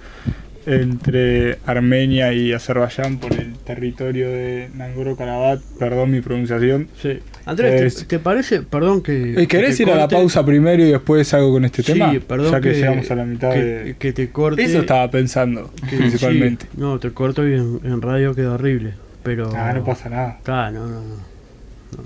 entre 0.65 1.57
Armenia 1.65 2.31
y 2.33 2.53
Azerbaiyán 2.53 3.17
por 3.17 3.33
el 3.33 3.53
territorio 3.53 4.29
de 4.29 4.69
Nagorno-Karabaj, 4.75 5.59
perdón 5.79 6.11
mi 6.11 6.21
pronunciación. 6.21 6.87
Sí. 7.01 7.19
Andrés, 7.45 7.79
¿te- 7.79 7.85
Es- 7.87 8.07
¿te, 8.07 8.19
parece? 8.19 8.61
Perdón 8.61 9.01
que. 9.03 9.45
¿Querés 9.49 9.75
que 9.77 9.83
ir 9.83 9.91
a 9.91 9.95
la 9.95 10.07
pausa 10.07 10.45
primero 10.45 10.81
y 10.83 10.91
después 10.91 11.33
hago 11.33 11.51
con 11.51 11.65
este 11.65 11.83
Sí, 11.83 11.93
tema? 11.93 12.13
perdón 12.27 12.51
ya 12.51 12.61
que, 12.61 12.69
que, 12.71 12.75
llegamos 12.75 13.11
a 13.11 13.15
la 13.15 13.25
mitad 13.25 13.51
que, 13.51 13.59
de... 13.63 13.95
que 13.97 14.13
te 14.13 14.29
corte. 14.29 14.63
Eso 14.63 14.79
estaba 14.79 15.09
pensando, 15.11 15.71
que- 15.89 15.97
principalmente. 15.97 16.65
sí, 16.71 16.77
no, 16.79 16.99
te 16.99 17.11
corto 17.11 17.47
y 17.47 17.53
en, 17.53 17.79
en 17.83 18.01
radio 18.01 18.33
queda 18.33 18.53
horrible. 18.53 18.93
Pero. 19.23 19.51
Ah, 19.55 19.73
no 19.73 19.83
pasa 19.83 20.09
nada. 20.09 20.35
Está, 20.37 20.71
no, 20.71 20.87
no, 20.87 21.01
no. 21.01 21.15
No, 21.15 22.03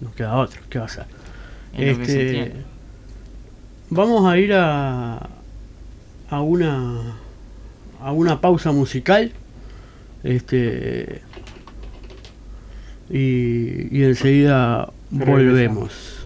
no 0.00 0.14
queda 0.14 0.36
otro. 0.36 0.60
¿Qué 0.70 0.78
va 0.78 0.84
a 0.84 0.88
hacer? 0.88 1.04
Es 1.76 1.98
lo 1.98 2.04
que 2.04 2.10
se 2.10 2.40
Este, 2.42 2.52
vamos 3.90 4.30
a 4.30 4.38
ir 4.38 4.52
a, 4.54 5.28
a 6.30 6.40
una 6.40 7.16
a 8.00 8.12
una 8.12 8.40
pausa 8.40 8.72
musical 8.72 9.32
este 10.24 11.22
y, 13.10 13.96
y 13.96 14.04
enseguida 14.04 14.92
volvemos 15.10 16.17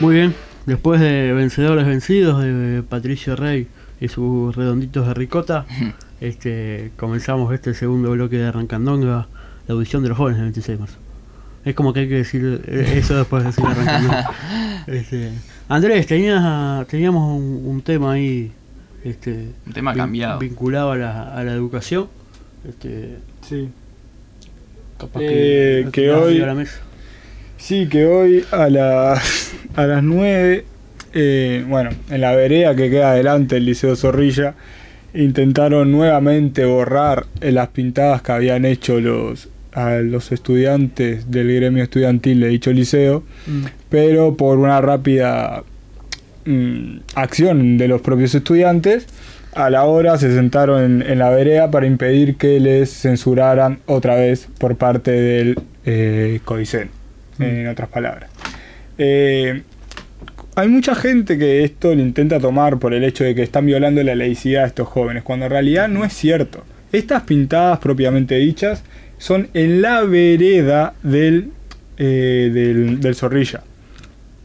muy 0.00 0.14
bien 0.14 0.34
después 0.66 1.00
de 1.00 1.32
vencedores 1.32 1.86
vencidos 1.86 2.42
de 2.42 2.82
Patricio 2.88 3.36
Rey 3.36 3.66
y 4.00 4.08
sus 4.08 4.54
redonditos 4.56 5.06
de 5.06 5.14
ricota 5.14 5.66
este 6.20 6.90
comenzamos 6.96 7.52
este 7.54 7.74
segundo 7.74 8.10
bloque 8.12 8.36
de 8.38 8.46
Arrancandonga 8.46 9.26
la 9.66 9.74
audición 9.74 10.02
de 10.02 10.08
los 10.10 10.18
jóvenes 10.18 10.38
del 10.38 10.46
26 10.46 10.78
de 10.78 10.80
marzo 10.80 10.96
es 11.64 11.74
como 11.74 11.92
que 11.92 12.00
hay 12.00 12.08
que 12.08 12.14
decir 12.16 12.62
eh, 12.66 12.94
eso 12.96 13.16
después 13.16 13.42
de 13.42 13.48
decir 13.50 13.64
Arrancandonga 13.66 14.30
Este, 14.86 15.30
Andrés, 15.68 16.06
tenías, 16.06 16.86
teníamos 16.88 17.36
un, 17.38 17.62
un 17.66 17.82
tema 17.82 18.12
ahí 18.12 18.50
este, 19.04 19.48
Un 19.66 19.72
tema 19.72 19.92
vin- 19.92 19.98
cambiado. 19.98 20.38
vinculado 20.38 20.92
a 20.92 20.96
la, 20.96 21.34
a 21.34 21.44
la 21.44 21.52
educación. 21.52 22.08
Este, 22.66 23.18
Sí. 23.46 23.68
capaz 24.98 25.20
Eh, 25.22 25.86
que 25.92 26.10
hoy- 26.10 26.38
de 26.38 26.46
la 26.46 26.54
mesa. 26.54 26.80
Sí, 27.60 27.88
que 27.88 28.06
hoy 28.06 28.44
a 28.50 28.68
las, 28.70 29.52
a 29.76 29.86
las 29.86 30.02
9, 30.02 30.64
eh, 31.12 31.64
bueno, 31.68 31.90
en 32.10 32.20
la 32.22 32.34
vereda 32.34 32.74
que 32.74 32.88
queda 32.90 33.10
adelante 33.12 33.56
del 33.56 33.66
Liceo 33.66 33.94
Zorrilla, 33.96 34.54
intentaron 35.14 35.92
nuevamente 35.92 36.64
borrar 36.64 37.26
eh, 37.40 37.52
las 37.52 37.68
pintadas 37.68 38.22
que 38.22 38.32
habían 38.32 38.64
hecho 38.64 38.98
los, 38.98 39.48
a 39.72 39.96
los 39.96 40.32
estudiantes 40.32 41.30
del 41.30 41.54
gremio 41.54 41.82
estudiantil 41.84 42.40
de 42.40 42.48
dicho 42.48 42.72
liceo, 42.72 43.22
Mm. 43.46 43.64
pero 43.88 44.36
por 44.36 44.58
una 44.58 44.80
rápida 44.80 45.62
mm, 46.46 46.96
acción 47.14 47.76
de 47.78 47.88
los 47.88 48.00
propios 48.00 48.34
estudiantes, 48.34 49.06
a 49.54 49.68
la 49.68 49.84
hora 49.84 50.16
se 50.16 50.32
sentaron 50.34 51.02
en, 51.02 51.10
en 51.10 51.18
la 51.18 51.30
vereda 51.30 51.70
para 51.70 51.86
impedir 51.86 52.36
que 52.36 52.58
les 52.58 52.90
censuraran 52.90 53.80
otra 53.86 54.14
vez 54.14 54.48
por 54.58 54.76
parte 54.76 55.10
del 55.10 55.58
eh, 55.84 56.40
En 57.40 57.66
otras 57.68 57.88
palabras. 57.88 58.30
Eh, 58.98 59.62
hay 60.56 60.68
mucha 60.68 60.94
gente 60.94 61.38
que 61.38 61.64
esto 61.64 61.94
lo 61.94 62.02
intenta 62.02 62.38
tomar 62.38 62.78
por 62.78 62.92
el 62.92 63.04
hecho 63.04 63.24
de 63.24 63.34
que 63.34 63.42
están 63.42 63.66
violando 63.66 64.02
la 64.02 64.14
laicidad 64.14 64.62
de 64.62 64.66
estos 64.68 64.88
jóvenes, 64.88 65.22
cuando 65.22 65.46
en 65.46 65.52
realidad 65.52 65.88
no 65.88 66.04
es 66.04 66.12
cierto. 66.12 66.64
Estas 66.92 67.22
pintadas 67.22 67.78
propiamente 67.78 68.34
dichas 68.36 68.82
son 69.16 69.48
en 69.54 69.80
la 69.80 70.02
vereda 70.02 70.94
del, 71.02 71.50
eh, 71.96 72.50
del, 73.00 73.14
Zorrilla. 73.14 73.62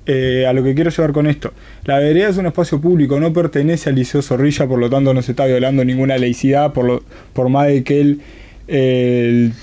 Eh, 0.06 0.46
a 0.48 0.54
lo 0.54 0.64
que 0.64 0.76
quiero 0.76 0.92
llevar 0.92 1.12
con 1.12 1.26
esto. 1.26 1.52
La 1.84 1.98
vereda 1.98 2.30
es 2.30 2.38
un 2.38 2.46
espacio 2.46 2.80
público, 2.80 3.20
no 3.20 3.34
pertenece 3.34 3.90
al 3.90 3.96
Liceo 3.96 4.22
Zorrilla, 4.22 4.68
por 4.68 4.80
lo 4.80 4.90
tanto 4.90 5.14
no 5.14 5.22
se 5.24 5.32
está 5.32 5.46
violando 5.48 5.84
ninguna 5.84 6.18
laicidad, 6.18 6.72
por, 6.74 7.04
por 7.34 7.50
más 7.50 7.68
de 7.68 7.84
que 7.84 8.02
el, 8.02 8.22
el 8.68 9.54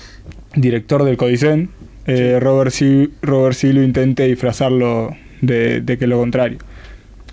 director 0.55 1.05
del 1.05 1.15
Codicen, 1.15 1.69
eh, 2.05 2.39
Robert, 2.39 2.71
C, 2.71 3.09
Robert 3.21 3.61
lo 3.63 3.83
intente 3.83 4.27
disfrazarlo 4.27 5.15
de, 5.41 5.81
de 5.81 5.97
que 5.97 6.07
lo 6.07 6.19
contrario. 6.19 6.57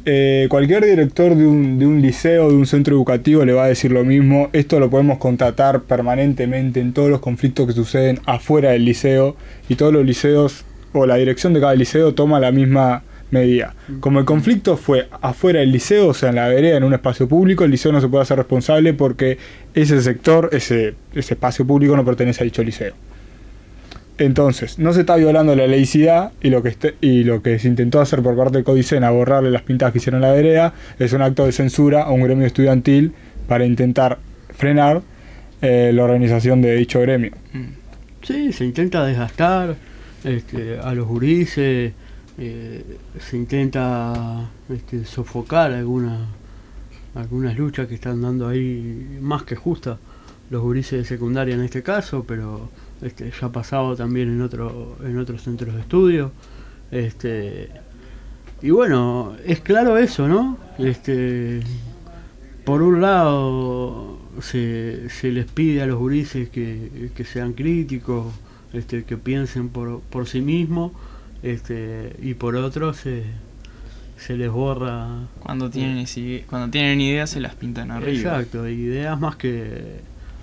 Eh, 0.07 0.47
cualquier 0.49 0.83
director 0.85 1.35
de 1.35 1.47
un, 1.47 1.79
de 1.79 1.87
un 1.87 2.01
liceo, 2.01 2.49
de 2.49 2.57
un 2.57 2.67
centro 2.67 2.97
educativo 2.97 3.45
le 3.45 3.53
va 3.53 3.65
a 3.65 3.69
decir 3.69 3.93
lo 3.93 4.05
mismo. 4.05 4.49
Esto 4.53 4.81
lo 4.81 4.89
podemos 4.89 5.19
contratar 5.19 5.83
permanentemente 5.83 6.81
en 6.81 6.93
todos 6.95 7.11
los 7.11 7.21
conflictos 7.21 7.67
que 7.67 7.73
suceden 7.75 8.19
afuera 8.25 8.71
del 8.71 8.85
liceo 8.87 9.37
y 9.69 9.75
todos 9.75 9.93
los 9.93 10.07
liceos 10.07 10.65
o 10.93 11.07
la 11.07 11.17
dirección 11.17 11.53
de 11.53 11.61
cada 11.61 11.75
liceo 11.75 12.15
toma 12.15 12.41
la 12.41 12.51
misma 12.51 13.03
medida. 13.31 13.75
Como 14.01 14.19
el 14.19 14.25
conflicto 14.25 14.77
fue 14.77 15.09
afuera 15.21 15.61
del 15.61 15.71
liceo, 15.71 16.09
o 16.09 16.15
sea, 16.15 16.31
en 16.31 16.37
la 16.37 16.49
vereda, 16.49 16.79
en 16.79 16.85
un 16.85 16.95
espacio 16.95 17.29
público, 17.29 17.65
el 17.65 17.71
liceo 17.71 17.93
no 17.93 18.01
se 18.01 18.09
puede 18.09 18.23
hacer 18.23 18.39
responsable 18.39 18.95
porque 18.95 19.39
ese 19.75 20.01
sector, 20.01 20.49
ese, 20.53 20.95
ese 21.15 21.35
espacio 21.35 21.67
público 21.67 21.95
no 21.95 22.05
pertenece 22.05 22.43
a 22.43 22.45
dicho 22.45 22.63
liceo. 22.63 22.95
Entonces, 24.21 24.79
no 24.79 24.93
se 24.93 25.01
está 25.01 25.17
violando 25.17 25.57
la 25.57 25.67
laicidad 25.67 26.33
y 26.43 26.51
lo 26.51 26.63
que 26.63 26.69
este- 26.69 26.95
y 27.01 27.25
lo 27.25 27.43
que 27.43 27.59
se 27.59 27.69
intentó 27.69 28.03
hacer 28.03 28.23
por 28.23 28.37
parte 28.37 28.59
del 28.59 28.65
Codicen 28.65 29.03
a 29.03 29.11
borrarle 29.11 29.51
las 29.51 29.63
pintas 29.63 29.93
que 29.93 29.99
hicieron 29.99 30.21
la 30.21 30.31
vereda 30.31 30.75
es 30.99 31.15
un 31.15 31.23
acto 31.23 31.47
de 31.47 31.53
censura 31.53 32.03
a 32.03 32.11
un 32.11 32.23
gremio 32.23 32.47
estudiantil 32.47 33.15
para 33.49 33.65
intentar 33.65 34.19
frenar 34.55 35.01
eh, 35.63 35.91
la 35.95 36.05
organización 36.05 36.61
de 36.61 36.77
dicho 36.77 37.01
gremio. 37.01 37.33
Mm. 37.55 37.65
Sí, 38.23 38.53
se 38.53 38.67
intenta 38.67 39.07
desgastar 39.07 39.77
este, 40.23 40.79
a 40.79 40.93
los 40.93 41.07
gurises, 41.09 41.95
eh, 42.39 42.85
se 43.19 43.37
intenta 43.39 44.51
este, 44.69 45.07
sofocar 45.07 45.73
alguna, 45.73 46.27
algunas 47.15 47.57
luchas 47.57 47.89
que 47.89 47.95
están 47.95 48.21
dando 48.21 48.49
ahí 48.49 49.19
más 49.23 49.45
que 49.45 49.57
justas 49.57 49.97
los 50.51 50.61
gurises 50.61 50.99
de 50.99 51.05
secundaria 51.07 51.55
en 51.55 51.63
este 51.63 51.83
caso, 51.83 52.23
pero 52.29 52.69
este, 53.03 53.31
ya 53.39 53.47
ha 53.47 53.53
pasado 53.53 53.97
también 53.97 54.29
en, 54.29 54.43
otro, 54.43 54.97
en 55.05 55.19
otros 55.19 55.43
centros 55.43 55.75
de 55.75 55.81
estudio. 55.81 56.33
Este, 56.91 57.71
y 58.63 58.71
bueno, 58.71 59.35
es 59.47 59.61
claro 59.61 59.97
eso, 59.99 60.29
¿no? 60.29 60.59
Este, 60.79 61.61
por 62.65 62.83
un 62.83 63.01
lado 63.01 64.19
se, 64.41 65.09
se 65.09 65.33
les 65.33 65.47
pide 65.47 65.83
a 65.83 65.87
los 65.87 65.99
gurises 65.99 66.49
que, 66.51 67.11
que 67.15 67.25
sean 67.25 67.53
críticos, 67.55 68.27
este, 68.73 69.05
que 69.05 69.17
piensen 69.17 69.69
por, 69.71 70.01
por 70.01 70.27
sí 70.27 70.41
mismos, 70.41 70.93
este, 71.43 72.15
y 72.23 72.35
por 72.35 72.55
otro 72.57 72.93
se, 72.93 73.23
se 74.19 74.37
les 74.37 74.51
borra 74.51 75.09
Cuando 75.41 75.71
tienen, 75.71 75.99
isi- 76.05 76.45
cuando 76.47 76.71
tienen 76.71 77.01
ideas 77.01 77.31
se 77.31 77.41
las 77.41 77.55
pintan 77.55 77.91
arriba. 77.91 78.11
exacto, 78.13 78.69
ideas 78.69 79.19
más 79.19 79.37
que 79.37 80.01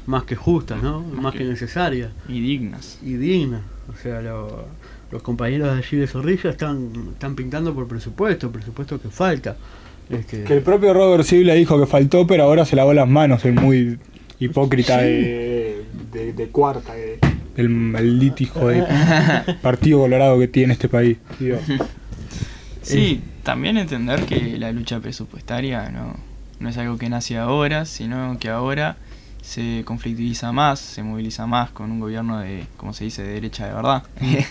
más 0.07 0.23
que 0.23 0.35
justas, 0.35 0.81
¿no? 0.81 1.01
Más, 1.01 1.33
que, 1.33 1.39
que- 1.39 1.43
necesarias 1.45 2.09
Y 2.27 2.39
dignas. 2.41 2.97
y 3.03 3.13
dignas. 3.13 3.61
O 3.93 3.95
sea, 4.01 4.21
lo- 4.21 4.65
los 5.11 5.21
compañeros 5.21 5.71
de 5.73 5.77
allí 5.77 5.97
de 5.97 6.07
Zorrilla 6.07 6.49
están, 6.49 6.89
están 7.13 7.35
pintando 7.35 7.73
por 7.73 7.87
presupuesto, 7.87 8.51
presupuesto 8.51 8.99
que 8.99 9.09
falta. 9.09 9.55
Este, 10.09 10.43
Que 10.43 10.53
el 10.55 10.61
propio 10.63 10.93
Robert 10.93 11.23
Sibla 11.25 11.53
dijo 11.53 11.79
que 11.79 11.85
faltó, 11.85 12.25
pero 12.25 12.43
ahora 12.43 12.65
se 12.65 12.75
lavó 12.75 12.93
las 12.93 13.07
manos, 13.07 13.43
el 13.45 13.53
muy 13.53 13.99
hipócrita 14.39 14.99
Sí. 14.99 15.05
de, 15.05 15.85
de, 16.13 16.33
de 16.33 16.47
cuarta, 16.47 16.93
de- 16.93 17.19
el 17.57 17.69
maldito 17.69 18.43
hijo 18.43 18.67
de 18.69 18.83
Partido 19.61 19.99
Colorado 19.99 20.37
que 20.39 20.47
tiene 20.47 20.73
este 20.73 20.87
país. 20.89 21.17
Sí, 22.81 23.21
también 23.43 23.77
entender 23.77 24.21
que 24.25 24.57
la 24.57 24.71
lucha 24.71 24.99
presupuestaria 24.99 25.89
no, 25.89 26.15
no 26.59 26.69
es 26.69 26.77
algo 26.77 26.97
que 26.97 27.09
nace 27.09 27.37
ahora, 27.37 27.85
sino 27.85 28.37
que 28.39 28.49
ahora 28.49 28.97
se 29.47 29.83
conflictiviza 29.85 30.51
más, 30.51 30.77
se 30.79 31.03
moviliza 31.03 31.47
más 31.47 31.69
con 31.71 31.89
un 31.89 32.01
gobierno 32.01 32.39
de, 32.39 32.65
como 32.75 32.91
se 32.93 33.05
dice, 33.05 33.23
de 33.23 33.29
derecha 33.33 33.65
de 33.65 33.73
verdad. 33.73 34.03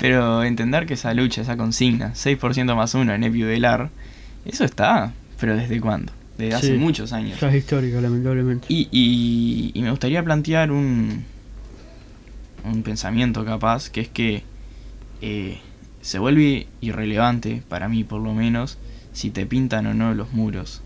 Pero 0.00 0.42
entender 0.42 0.86
que 0.86 0.94
esa 0.94 1.14
lucha, 1.14 1.42
esa 1.42 1.56
consigna, 1.56 2.14
6% 2.14 2.74
más 2.74 2.94
1 2.96 3.14
en 3.14 3.22
Epio 3.22 3.46
Velar, 3.46 3.90
eso 4.44 4.64
está, 4.64 5.12
pero 5.38 5.56
¿desde 5.56 5.80
cuándo? 5.80 6.12
Desde 6.36 6.54
hace 6.56 6.66
Sí. 6.72 6.78
muchos 6.78 7.12
años. 7.12 7.38
ya 7.40 7.48
es 7.48 7.54
histórico, 7.54 8.00
lamentablemente. 8.00 8.66
Y, 8.68 8.88
y- 8.90 9.70
y 9.72 9.82
me 9.82 9.90
gustaría 9.90 10.22
plantear 10.24 10.72
un, 10.72 11.22
un 12.64 12.82
pensamiento 12.82 13.44
capaz, 13.44 13.88
que 13.88 14.00
es 14.00 14.08
que 14.08 14.42
eh, 15.22 15.58
se 16.00 16.18
vuelve 16.18 16.66
irrelevante, 16.80 17.62
para 17.68 17.88
mí 17.88 18.02
por 18.02 18.20
lo 18.20 18.34
menos, 18.34 18.78
si 19.12 19.30
te 19.30 19.46
pintan 19.46 19.86
o 19.86 19.94
no 19.94 20.12
los 20.12 20.32
muros 20.32 20.82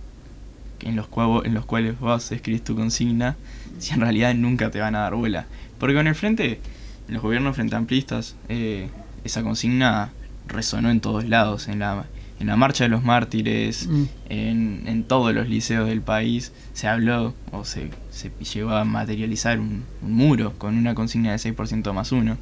en 0.80 0.96
los, 0.96 1.08
cuavo- 1.10 1.44
en 1.44 1.54
los 1.54 1.64
cuales 1.66 1.98
vos 1.98 2.30
escribís 2.32 2.62
tu 2.64 2.74
consigna, 2.76 3.36
si 3.78 3.94
en 3.94 4.00
realidad 4.00 4.34
nunca 4.34 4.70
te 4.70 4.80
van 4.80 4.94
a 4.94 5.00
dar 5.00 5.14
bola. 5.14 5.46
Porque 5.78 5.94
con 5.94 6.06
el 6.06 6.14
frente, 6.14 6.60
en 7.08 7.14
los 7.14 7.22
gobiernos 7.22 7.54
frente 7.56 7.76
amplistas, 7.76 8.36
eh, 8.48 8.88
esa 9.24 9.42
consigna 9.42 10.10
resonó 10.46 10.90
en 10.90 11.00
todos 11.00 11.24
lados, 11.28 11.68
en 11.68 11.78
la, 11.80 12.04
en 12.40 12.46
la 12.46 12.56
marcha 12.56 12.84
de 12.84 12.88
los 12.90 13.02
mártires, 13.04 13.86
Mm. 13.88 14.04
en, 14.30 14.82
en 14.86 15.04
todos 15.04 15.34
los 15.34 15.48
liceos 15.48 15.88
del 15.88 16.00
país 16.00 16.52
se 16.72 16.86
habló 16.88 17.34
o 17.52 17.64
se, 17.64 17.90
se 18.10 18.30
llegó 18.54 18.70
a 18.70 18.84
materializar 18.84 19.58
un, 19.60 19.84
un 20.02 20.12
muro 20.12 20.54
con 20.58 20.76
una 20.76 20.94
consigna 20.94 21.32
de 21.32 21.38
6% 21.38 21.92
más 21.92 22.12
uno. 22.12 22.36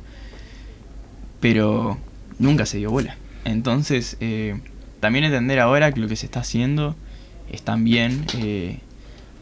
Pero 1.41 1.99
nunca 2.39 2.67
se 2.67 2.79
dio 2.79 2.91
bola. 2.91 3.17
Entonces, 3.45 4.17
eh, 4.21 4.61
también 5.01 5.25
entender 5.25 5.61
ahora 5.61 5.93
que 5.93 6.01
lo 6.01 6.09
que 6.09 6.17
se 6.17 6.27
está 6.27 6.41
haciendo 6.41 6.97
es 7.53 7.63
también 7.63 8.25
eh, 8.39 8.79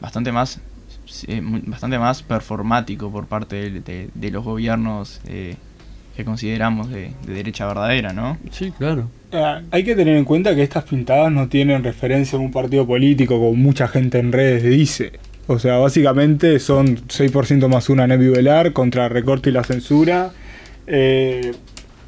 bastante 0.00 0.32
más 0.32 0.60
eh, 1.26 1.40
bastante 1.66 1.98
más 1.98 2.22
performático 2.22 3.10
por 3.10 3.26
parte 3.26 3.56
de, 3.70 3.80
de- 3.80 4.08
de 4.14 4.30
los 4.30 4.42
gobiernos 4.44 5.20
eh, 5.26 5.56
que 6.16 6.24
consideramos 6.24 6.90
de, 6.90 7.10
de 7.26 7.34
derecha 7.34 7.66
verdadera, 7.66 8.12
¿no? 8.12 8.38
Sí, 8.50 8.72
claro. 8.78 9.10
Ah, 9.32 9.60
Hay 9.70 9.82
que 9.84 9.96
tener 9.96 10.16
en 10.16 10.24
cuenta 10.24 10.54
que 10.54 10.62
estas 10.62 10.84
pintadas 10.84 11.30
no 11.32 11.48
tienen 11.48 11.82
referencia 11.82 12.38
a 12.38 12.40
un 12.40 12.52
partido 12.52 12.86
político, 12.86 13.34
como 13.38 13.54
mucha 13.54 13.88
gente 13.88 14.18
en 14.18 14.30
redes 14.32 14.62
dice. 14.62 15.12
O 15.46 15.58
sea, 15.58 15.76
básicamente 15.78 16.58
son 16.60 16.96
6% 17.08 17.68
más 17.68 17.88
una 17.90 18.06
Nevi 18.06 18.28
Velar 18.28 18.72
contra 18.72 19.04
el 19.06 19.10
recorte 19.10 19.50
y 19.50 19.52
la 19.52 19.64
censura. 19.64 20.30
Eh, 20.86 21.52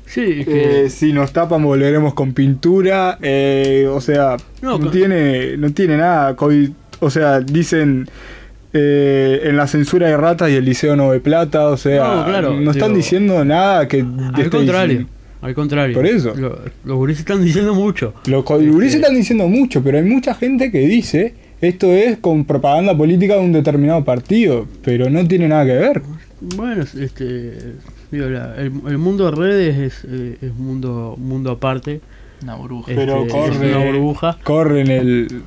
Sí, 0.06 0.36
es 0.40 0.46
que 0.46 0.84
eh, 0.86 0.90
si 0.90 1.12
nos 1.12 1.32
tapan 1.32 1.62
volveremos 1.62 2.14
con 2.14 2.32
pintura. 2.32 3.18
eh, 3.20 3.86
o 3.90 4.00
sea, 4.00 4.36
No, 4.62 4.78
tiene, 4.90 5.56
no 5.56 5.70
tiene 5.72 5.96
nada. 5.96 6.36
O 7.00 7.10
sea, 7.10 7.40
dicen 7.40 8.08
eh, 8.72 9.40
en 9.44 9.56
la 9.56 9.66
censura 9.66 10.08
de 10.08 10.16
ratas 10.16 10.50
y 10.50 10.54
el 10.54 10.64
liceo 10.64 10.96
no 10.96 11.08
ve 11.10 11.20
plata. 11.20 11.66
O 11.68 11.76
sea, 11.76 12.02
No, 12.16 12.24
claro, 12.24 12.60
no 12.60 12.70
están 12.70 12.88
digo, 12.90 12.96
diciendo 12.98 13.44
nada 13.44 13.88
que... 13.88 14.00
al 14.00 14.50
contrario, 14.50 14.88
diciendo. 14.88 15.08
al 15.42 15.54
contrario. 15.54 15.94
Por 15.94 16.06
eso. 16.06 16.34
Lo- 16.36 16.58
los 16.84 16.96
gurises 16.96 17.20
están 17.20 17.44
diciendo 17.44 17.74
mucho. 17.74 18.14
Los 18.26 18.44
codiburis 18.44 18.94
Este- 18.94 19.02
están 19.02 19.16
diciendo 19.16 19.48
mucho, 19.48 19.82
pero 19.82 19.98
hay 19.98 20.04
mucha 20.04 20.34
gente 20.34 20.70
que 20.70 20.80
dice 20.80 21.34
esto 21.60 21.90
es 21.92 22.18
con 22.18 22.44
propaganda 22.44 22.94
política 22.96 23.34
de 23.34 23.40
un 23.40 23.52
determinado 23.52 24.04
partido, 24.04 24.66
pero 24.84 25.08
no 25.08 25.26
tiene 25.26 25.48
nada 25.48 25.64
que 25.64 25.72
ver. 25.74 26.02
Bueno, 26.40 26.82
es- 26.82 26.94
este, 26.94 27.54
digo, 28.10 28.26
la- 28.28 28.54
el, 28.56 28.72
el 28.86 28.98
mundo 28.98 29.24
de 29.26 29.30
redes 29.36 29.76
es, 29.78 30.04
eh, 30.08 30.38
es 30.40 30.54
mundo 30.54 31.16
mundo 31.18 31.50
aparte. 31.50 32.00
Una 32.42 32.54
burbuja. 32.54 32.92
Pero 32.94 33.22
Este, 33.22 33.32
corre- 33.32 33.70
es 33.70 33.76
una 33.76 33.84
burbuja. 33.84 34.38
Corre 34.44 34.80
en 34.82 34.90
el, 34.90 35.42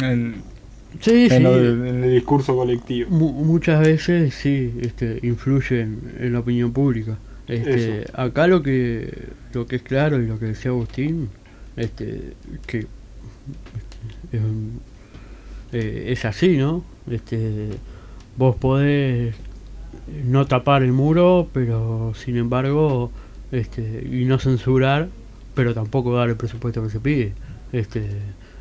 en, 0.00 0.34
Sí, 1.00 1.28
sí. 1.28 1.34
en 1.36 1.42
lo 1.44 1.56
de- 1.56 1.88
en 1.90 2.04
el 2.04 2.10
discurso 2.12 2.56
colectivo. 2.56 3.10
Mu- 3.10 3.32
muchas 3.44 3.80
veces 3.80 4.34
sí 4.34 4.72
este, 4.80 5.18
influye 5.22 5.82
en, 5.82 6.00
en 6.18 6.32
la 6.32 6.40
opinión 6.40 6.72
pública. 6.72 7.16
Este, 7.46 8.04
acá 8.14 8.46
lo 8.46 8.62
que 8.62 9.12
lo 9.54 9.66
que 9.66 9.76
es 9.76 9.82
claro 9.82 10.22
y 10.22 10.26
lo 10.26 10.38
que 10.38 10.46
decía 10.46 10.70
Agustín, 10.70 11.28
este, 11.76 12.34
que 12.66 12.78
es, 12.78 12.86
eh, 15.72 16.04
es 16.08 16.24
así, 16.24 16.56
¿no? 16.56 16.84
Este, 17.10 17.70
vos 18.36 18.56
podés 18.56 19.34
no 20.24 20.46
tapar 20.46 20.82
el 20.82 20.92
muro, 20.92 21.48
pero 21.52 22.12
sin 22.14 22.36
embargo, 22.36 23.10
este, 23.52 24.06
y 24.10 24.24
no 24.24 24.38
censurar, 24.38 25.08
pero 25.54 25.74
tampoco 25.74 26.14
dar 26.14 26.28
el 26.28 26.36
presupuesto 26.36 26.82
que 26.82 26.90
se 26.90 27.00
pide. 27.00 27.32
Este, 27.72 28.06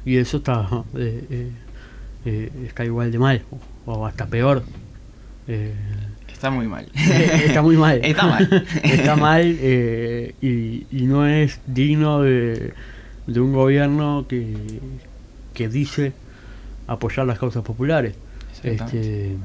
y 0.06 0.18
eso 0.18 0.38
está 0.38 0.68
eh, 0.98 1.24
eh, 1.30 1.52
eh, 2.26 2.52
está 2.68 2.86
igual 2.86 3.12
de 3.12 3.20
mal, 3.20 3.42
o, 3.86 3.94
o 3.94 4.06
hasta 4.06 4.26
peor. 4.28 4.63
Eh, 5.48 5.74
Está 6.32 6.52
muy 6.52 6.68
mal. 6.68 6.86
eh, 6.96 7.44
está 7.48 7.62
muy 7.62 7.76
mal. 7.76 8.00
Está 8.04 8.26
mal. 8.28 8.65
está 8.84 9.15
mal 9.18 9.42
eh, 9.60 10.36
y, 10.42 10.86
y 10.89 11.02
no 11.06 11.28
es 11.28 11.60
digno 11.68 12.22
de, 12.22 12.72
de 13.28 13.39
un 13.42 13.52
gobierno 13.52 14.26
que, 14.30 14.56
que 15.54 15.68
dice 15.68 16.13
apoyar 16.88 17.26
las 17.26 17.39
causas 17.39 17.63
populares. 17.63 18.15
Este, 18.63 19.36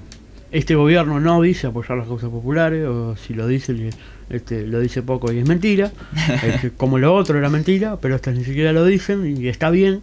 este 0.55 0.75
gobierno 0.77 1.21
no 1.21 1.43
dice 1.43 1.67
apoyar 1.67 1.99
las 1.99 2.07
causas 2.07 2.31
populares, 2.31 2.87
o 2.87 3.17
si 3.17 3.35
lo 3.35 3.47
dice, 3.47 3.91
este, 4.31 4.67
lo 4.67 4.81
dice 4.81 5.03
poco 5.03 5.33
y 5.33 5.39
es 5.39 5.49
mentira. 5.49 5.91
Este, 6.43 6.71
como 6.71 6.99
lo 6.99 7.15
otro 7.15 7.37
era 7.39 7.51
mentira, 7.51 7.99
pero 8.01 8.15
estas 8.15 8.35
ni 8.37 8.45
siquiera 8.45 8.73
lo 8.73 8.85
dicen 8.87 9.37
y 9.37 9.49
está 9.49 9.71
bien 9.71 10.01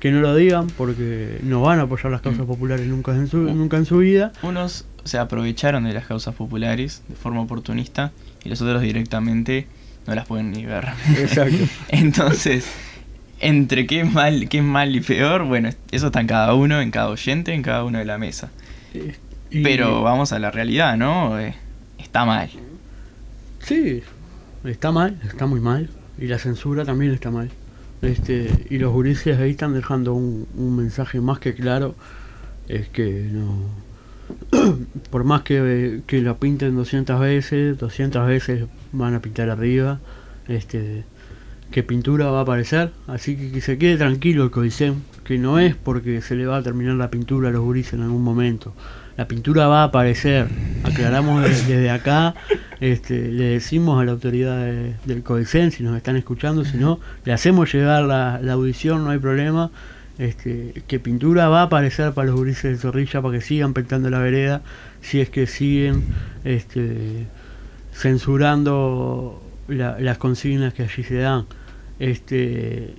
que 0.00 0.10
no 0.10 0.20
lo 0.20 0.36
digan 0.36 0.66
porque 0.76 1.38
no 1.42 1.62
van 1.62 1.78
a 1.78 1.82
apoyar 1.82 2.12
las 2.12 2.20
causas 2.20 2.42
Mm. 2.42 2.46
populares 2.48 2.86
nunca 2.86 3.12
en 3.12 3.26
su, 3.28 3.38
nunca 3.38 3.78
en 3.78 3.86
su 3.86 3.98
vida. 3.98 4.32
Unos 4.42 4.84
se 5.04 5.16
aprovecharon 5.18 5.84
de 5.84 5.94
las 5.94 6.06
causas 6.06 6.34
populares 6.34 7.02
de 7.08 7.14
forma 7.14 7.40
oportunista 7.40 8.12
y 8.44 8.50
los 8.50 8.60
otros 8.60 8.82
directamente 8.82 9.66
no 10.06 10.14
las 10.14 10.26
pueden 10.26 10.50
ni 10.52 10.66
ver. 10.66 10.88
Exacto. 11.18 11.56
Entonces, 11.88 12.66
entre 13.40 13.86
qué 13.86 14.04
mal, 14.04 14.48
qué 14.50 14.58
es 14.58 14.64
mal 14.64 14.94
y 14.94 15.00
peor, 15.00 15.44
bueno, 15.44 15.70
eso 15.90 16.06
está 16.08 16.20
en 16.20 16.26
cada 16.26 16.52
uno, 16.54 16.82
en 16.82 16.90
cada 16.90 17.08
oyente, 17.08 17.54
en 17.54 17.62
cada 17.62 17.84
uno 17.84 17.98
de 17.98 18.04
la 18.04 18.18
mesa. 18.18 18.50
Y- 19.54 19.62
Pero 19.62 20.02
vamos 20.02 20.32
a 20.32 20.38
la 20.38 20.50
realidad, 20.50 20.96
¿no? 20.96 21.38
Eh, 21.38 21.54
está 21.98 22.24
mal. 22.24 22.50
Sí, 23.60 24.02
está 24.64 24.92
mal, 24.92 25.18
está 25.24 25.46
muy 25.46 25.60
mal. 25.60 25.88
Y 26.18 26.26
la 26.26 26.38
censura 26.38 26.84
también 26.84 27.12
está 27.12 27.30
mal. 27.30 27.50
Este, 28.02 28.66
y 28.68 28.78
los 28.78 28.92
gurises 28.92 29.38
ahí 29.38 29.52
están 29.52 29.72
dejando 29.74 30.12
un, 30.14 30.46
un 30.56 30.76
mensaje 30.76 31.20
más 31.20 31.38
que 31.38 31.54
claro. 31.54 31.94
Es 32.68 32.88
que 32.88 33.28
no. 33.32 33.54
Por 35.10 35.24
más 35.24 35.42
que, 35.42 36.00
que 36.06 36.20
la 36.20 36.34
pinten 36.34 36.74
200 36.76 37.18
veces, 37.20 37.78
200 37.78 38.26
veces 38.26 38.64
van 38.92 39.14
a 39.14 39.20
pintar 39.20 39.48
arriba. 39.50 40.00
Este, 40.48 41.04
que 41.70 41.82
pintura 41.82 42.26
va 42.30 42.40
a 42.40 42.42
aparecer. 42.42 42.92
Así 43.06 43.36
que 43.36 43.50
que 43.52 43.60
se 43.60 43.78
quede 43.78 43.96
tranquilo 43.96 44.44
el 44.44 44.50
Codicen. 44.50 45.02
Que 45.24 45.38
no 45.38 45.58
es 45.58 45.74
porque 45.74 46.20
se 46.20 46.34
le 46.36 46.44
va 46.46 46.58
a 46.58 46.62
terminar 46.62 46.94
la 46.96 47.10
pintura 47.10 47.48
a 47.48 47.52
los 47.52 47.62
gurises 47.62 47.94
en 47.94 48.02
algún 48.02 48.22
momento. 48.22 48.74
La 49.16 49.28
pintura 49.28 49.66
va 49.68 49.82
a 49.82 49.84
aparecer. 49.84 50.48
Aclaramos 50.82 51.42
de- 51.42 51.48
desde 51.50 51.90
acá. 51.90 52.34
Este, 52.80 53.30
le 53.30 53.44
decimos 53.44 54.00
a 54.00 54.04
la 54.04 54.12
autoridad 54.12 54.58
de- 54.58 54.94
del 55.04 55.22
CODICEN 55.22 55.70
si 55.70 55.82
nos 55.82 55.96
están 55.96 56.16
escuchando, 56.16 56.64
si 56.64 56.76
no, 56.76 56.98
le 57.24 57.32
hacemos 57.32 57.72
llegar 57.72 58.02
la, 58.02 58.34
audición, 58.52 59.04
no 59.04 59.10
hay 59.10 59.18
problema. 59.18 59.70
Este, 60.18 60.82
que 60.86 61.00
pintura 61.00 61.48
va 61.48 61.60
a 61.60 61.64
aparecer 61.64 62.12
para 62.12 62.26
los 62.28 62.36
gurises 62.36 62.64
de 62.72 62.76
Zorrilla 62.78 63.20
para 63.22 63.34
que 63.34 63.40
sigan 63.40 63.72
pintando 63.74 64.10
la 64.10 64.18
vereda, 64.18 64.62
si 65.00 65.20
es 65.20 65.28
que 65.30 65.46
siguen 65.48 66.04
este, 66.44 67.26
censurando 67.92 69.42
la- 69.68 69.98
las 69.98 70.18
consignas 70.18 70.74
que 70.74 70.82
allí 70.84 71.02
se 71.04 71.16
dan. 71.16 71.46
Este, 71.98 72.94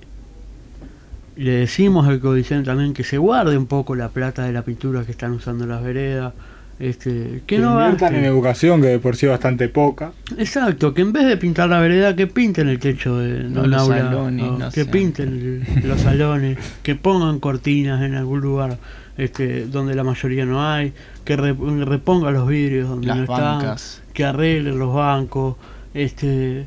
le 1.38 1.52
decimos 1.52 2.08
al 2.08 2.19
Codicen 2.19 2.63
también 2.63 2.93
que 2.93 3.04
se 3.04 3.17
guarde 3.17 3.58
un 3.58 3.65
poco 3.67 3.95
la 3.95 4.10
plata 4.10 4.43
de 4.45 4.54
la 4.54 4.63
pintura 4.63 5.04
que 5.04 5.12
están 5.12 5.32
usando 5.34 5.65
las 5.65 5.84
veredas. 5.84 6.34
Este, 6.78 7.41
que 7.48 7.56
Que 7.56 7.60
no 7.60 7.71
inviertan 7.71 7.98
gasten. 8.12 8.15
en 8.19 8.26
educación, 8.26 8.82
que 8.82 8.88
de 8.88 9.00
por 9.00 9.15
sí 9.15 9.26
es 9.28 9.32
bastante 9.32 9.69
poca. 9.69 10.12
Exacto, 10.38 10.93
que 10.93 11.04
en 11.04 11.13
vez 11.13 11.26
de 11.26 11.38
pintar 11.38 11.69
la 11.69 11.80
vereda, 11.80 12.17
que 12.17 12.28
pinten 12.28 12.67
el 12.67 12.80
techo 12.80 13.17
de 13.17 13.45
No, 13.45 13.62
un 13.62 13.69
los 13.71 13.82
aula, 13.84 13.98
salones, 14.00 14.45
no 14.45 14.58
que 14.71 14.84
sé. 14.84 14.86
pinten 14.86 15.63
el- 15.74 15.88
los 15.88 16.02
salones, 16.02 16.58
que 16.84 16.95
pongan 16.95 17.39
cortinas 17.39 18.02
en 18.04 18.15
algún 18.15 18.41
lugar 18.41 18.78
este, 19.17 19.65
donde 19.67 19.95
la 19.95 20.04
mayoría 20.04 20.43
no 20.45 20.69
hay, 20.69 20.91
que 21.24 21.38
re- 21.38 21.56
repongan 21.86 22.34
los 22.34 22.45
vidrios 22.45 22.89
donde 22.89 23.08
Las 23.08 23.17
no 23.19 23.24
están, 23.24 23.39
bancas. 23.60 24.02
que 24.13 24.26
arreglen 24.26 24.78
los 24.78 24.93
bancos, 24.93 25.56
este, 25.93 26.65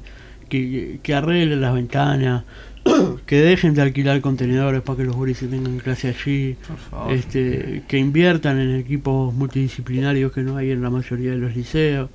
que, 0.49 1.01
que 1.03 1.15
arreglen 1.15 1.61
las 1.61 1.75
ventanas, 1.75 2.45
que 3.27 3.37
dejen 3.41 3.75
de 3.75 3.83
alquilar 3.83 4.21
contenedores 4.21 4.83
para 4.83 4.99
que 4.99 5.05
los 5.05 5.15
gurises 5.17 5.51
tengan 5.51 5.79
clase 5.79 6.09
allí, 6.09 6.57
este, 7.11 7.83
que 7.89 7.99
inviertan 7.99 8.59
en 8.59 8.75
equipos 8.77 9.35
multidisciplinarios 9.35 10.33
que 10.33 10.43
no 10.43 10.57
hay 10.57 10.71
en 10.71 10.83
la 10.83 10.91
mayoría 10.91 11.31
de 11.31 11.37
los 11.39 11.55
liceos, 11.57 12.11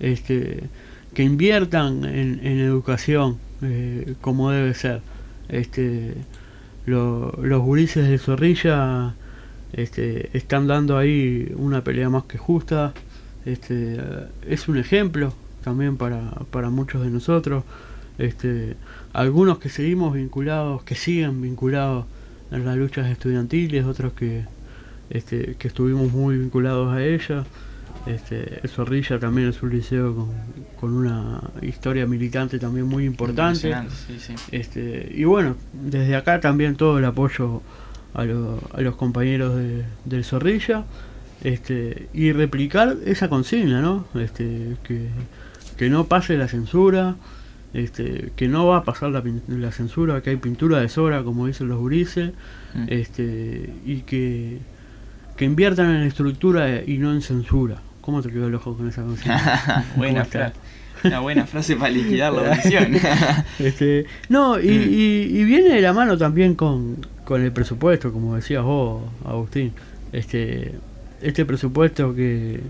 este, 0.00 0.64
que 1.14 1.22
inviertan 1.22 2.04
en, 2.04 2.40
en 2.44 2.58
educación 2.60 3.38
eh, 3.62 4.14
como 4.20 4.50
debe 4.50 4.74
ser. 4.74 5.00
Este, 5.48 6.14
lo- 6.86 7.32
los 7.42 7.62
gurises 7.62 8.08
de 8.08 8.18
Zorrilla 8.18 9.14
este, 9.72 10.36
están 10.36 10.66
dando 10.66 10.96
ahí 10.98 11.52
una 11.56 11.82
pelea 11.84 12.08
más 12.10 12.24
que 12.24 12.38
justa. 12.38 12.92
Este, 13.44 13.98
es 14.48 14.68
un 14.68 14.78
ejemplo 14.78 15.34
también 15.62 15.96
para, 15.96 16.30
para 16.50 16.70
muchos 16.70 17.02
de 17.02 17.10
nosotros. 17.10 17.64
Este, 18.18 18.76
algunos 19.12 19.58
que 19.58 19.68
seguimos 19.68 20.14
vinculados, 20.14 20.82
que 20.84 20.94
siguen 20.94 21.40
vinculados 21.42 22.06
en 22.50 22.64
las 22.64 22.76
luchas 22.76 23.08
estudiantiles, 23.10 23.84
otros 23.84 24.12
que, 24.12 24.44
este, 25.10 25.56
que 25.58 25.68
estuvimos 25.68 26.12
muy 26.12 26.38
vinculados 26.38 26.92
a 26.94 27.02
ella. 27.04 27.44
Este, 28.06 28.60
el 28.62 28.68
Zorrilla 28.68 29.18
también 29.18 29.48
es 29.48 29.62
un 29.62 29.70
liceo 29.70 30.14
con, 30.14 30.28
con 30.78 30.92
una 30.92 31.40
historia 31.62 32.06
militante 32.06 32.58
también 32.58 32.86
muy 32.86 33.04
importante. 33.04 33.68
Impresionante, 33.68 33.94
sí, 34.06 34.18
sí. 34.20 34.34
Este, 34.52 35.10
y 35.14 35.24
bueno, 35.24 35.56
desde 35.72 36.14
acá 36.14 36.38
también 36.40 36.76
todo 36.76 36.98
el 36.98 37.04
apoyo 37.06 37.62
a, 38.12 38.24
lo- 38.24 38.60
a 38.74 38.80
los 38.82 38.94
compañeros 38.96 39.56
de- 39.56 39.84
del 40.04 40.24
Zorrilla 40.24 40.84
este, 41.42 42.08
y 42.12 42.32
replicar 42.32 42.96
esa 43.06 43.28
consigna, 43.28 43.80
¿no? 43.80 44.04
Este, 44.14 44.76
que, 44.84 45.08
que 45.78 45.88
no 45.88 46.04
pase 46.04 46.36
la 46.36 46.46
censura, 46.48 47.16
este, 47.74 48.30
que 48.36 48.48
no 48.48 48.66
va 48.66 48.78
a 48.78 48.84
pasar 48.84 49.10
la, 49.10 49.22
la 49.48 49.72
censura, 49.72 50.22
que 50.22 50.30
hay 50.30 50.36
pintura 50.36 50.80
de 50.80 50.88
sobra, 50.88 51.22
como 51.22 51.46
dicen 51.46 51.68
los 51.68 51.78
gurises, 51.78 52.30
Mm. 52.74 52.86
este, 52.88 53.70
y 53.86 53.98
que, 54.00 54.58
que 55.36 55.44
inviertan 55.44 55.94
en 55.94 56.02
estructura 56.02 56.82
y 56.84 56.98
no 56.98 57.12
en 57.12 57.22
censura. 57.22 57.80
¿Cómo 58.00 58.20
te 58.22 58.30
quedó 58.30 58.48
el 58.48 58.54
ojo 58.56 58.76
con 58.76 58.88
esa? 58.88 59.02
¿Cómo 59.04 59.16
buena 59.96 60.24
frase. 60.24 60.54
Una 61.04 61.20
buena 61.20 61.46
frase 61.46 61.76
para 61.76 61.90
liquidar 61.90 62.32
la 62.32 62.50
audición. 62.52 62.96
Este, 63.60 64.06
no, 64.28 64.58
y, 64.58 64.68
Mm. 64.68 64.88
y- 64.90 65.38
y 65.40 65.44
viene 65.44 65.68
de 65.74 65.80
la 65.82 65.92
mano 65.92 66.16
también 66.18 66.54
con, 66.56 66.96
con 67.24 67.42
el 67.42 67.52
presupuesto, 67.52 68.12
como 68.12 68.34
decías 68.34 68.64
vos, 68.64 69.02
Agustín. 69.24 69.72
Este, 70.12 70.72
este 71.22 71.44
presupuesto 71.44 72.14
que, 72.14 72.60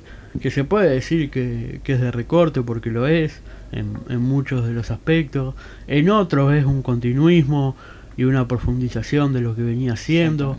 que 0.41 0.51
se 0.51 0.65
puede 0.65 0.91
decir 0.91 1.31
que, 1.31 1.81
que 1.83 1.93
es 1.95 2.01
de 2.01 2.11
recorte 2.11 2.61
porque 2.63 2.91
lo 2.91 3.07
es 3.07 3.41
en, 3.75 3.99
en 4.09 4.21
muchos 4.21 4.67
de 4.67 4.73
los 4.73 4.91
aspectos, 4.91 5.55
en 5.87 6.11
otros 6.11 6.55
es 6.55 6.65
un 6.65 6.83
continuismo 6.83 7.77
y 8.17 8.25
una 8.25 8.47
profundización 8.47 9.33
de 9.33 9.41
lo 9.41 9.55
que 9.55 9.63
venía 9.63 9.95
haciendo. 9.95 10.57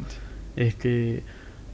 Este, 0.55 1.23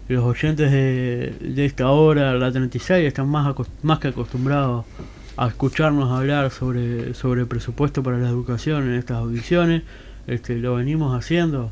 los 0.08 0.24
oyentes 0.24 0.72
de, 0.72 1.34
de 1.40 1.66
esta 1.66 1.90
hora, 1.90 2.34
la 2.34 2.52
36, 2.52 3.08
están 3.08 3.30
más, 3.30 3.56
más 3.82 4.00
que 4.00 4.10
acostumbrados 4.10 4.86
a 5.38 5.48
escucharnos 5.48 6.12
hablar 6.12 6.52
sobre, 6.52 7.14
sobre 7.14 7.46
presupuesto 7.46 8.04
para 8.04 8.18
la 8.18 8.30
educación 8.30 8.84
en 8.90 8.96
estas 8.96 9.18
audiciones. 9.18 9.84
Este, 10.28 10.58
lo 10.58 10.76
venimos 10.76 11.18
haciendo 11.18 11.72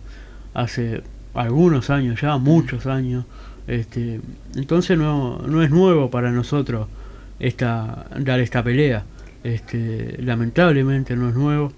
hace 0.53 1.03
algunos 1.33 1.89
años 1.89 2.21
ya, 2.21 2.37
muchos 2.37 2.85
años. 2.85 3.25
Este, 3.67 4.21
entonces 4.55 4.97
no, 4.97 5.39
no 5.39 5.61
es 5.61 5.69
nuevo 5.69 6.09
para 6.09 6.31
nosotros 6.31 6.87
esta, 7.39 8.07
dar 8.17 8.39
esta 8.39 8.63
pelea. 8.63 9.03
Este, 9.43 10.17
lamentablemente 10.21 11.15
no 11.15 11.29
es 11.29 11.35
nuevo. 11.35 11.71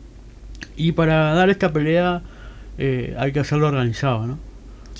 Y 0.76 0.93
para 0.93 1.34
dar 1.34 1.50
esta 1.50 1.71
pelea 1.71 2.21
eh, 2.78 3.15
hay 3.17 3.32
que 3.32 3.39
hacerlo 3.39 3.67
organizado, 3.67 4.28
¿no? 4.28 4.39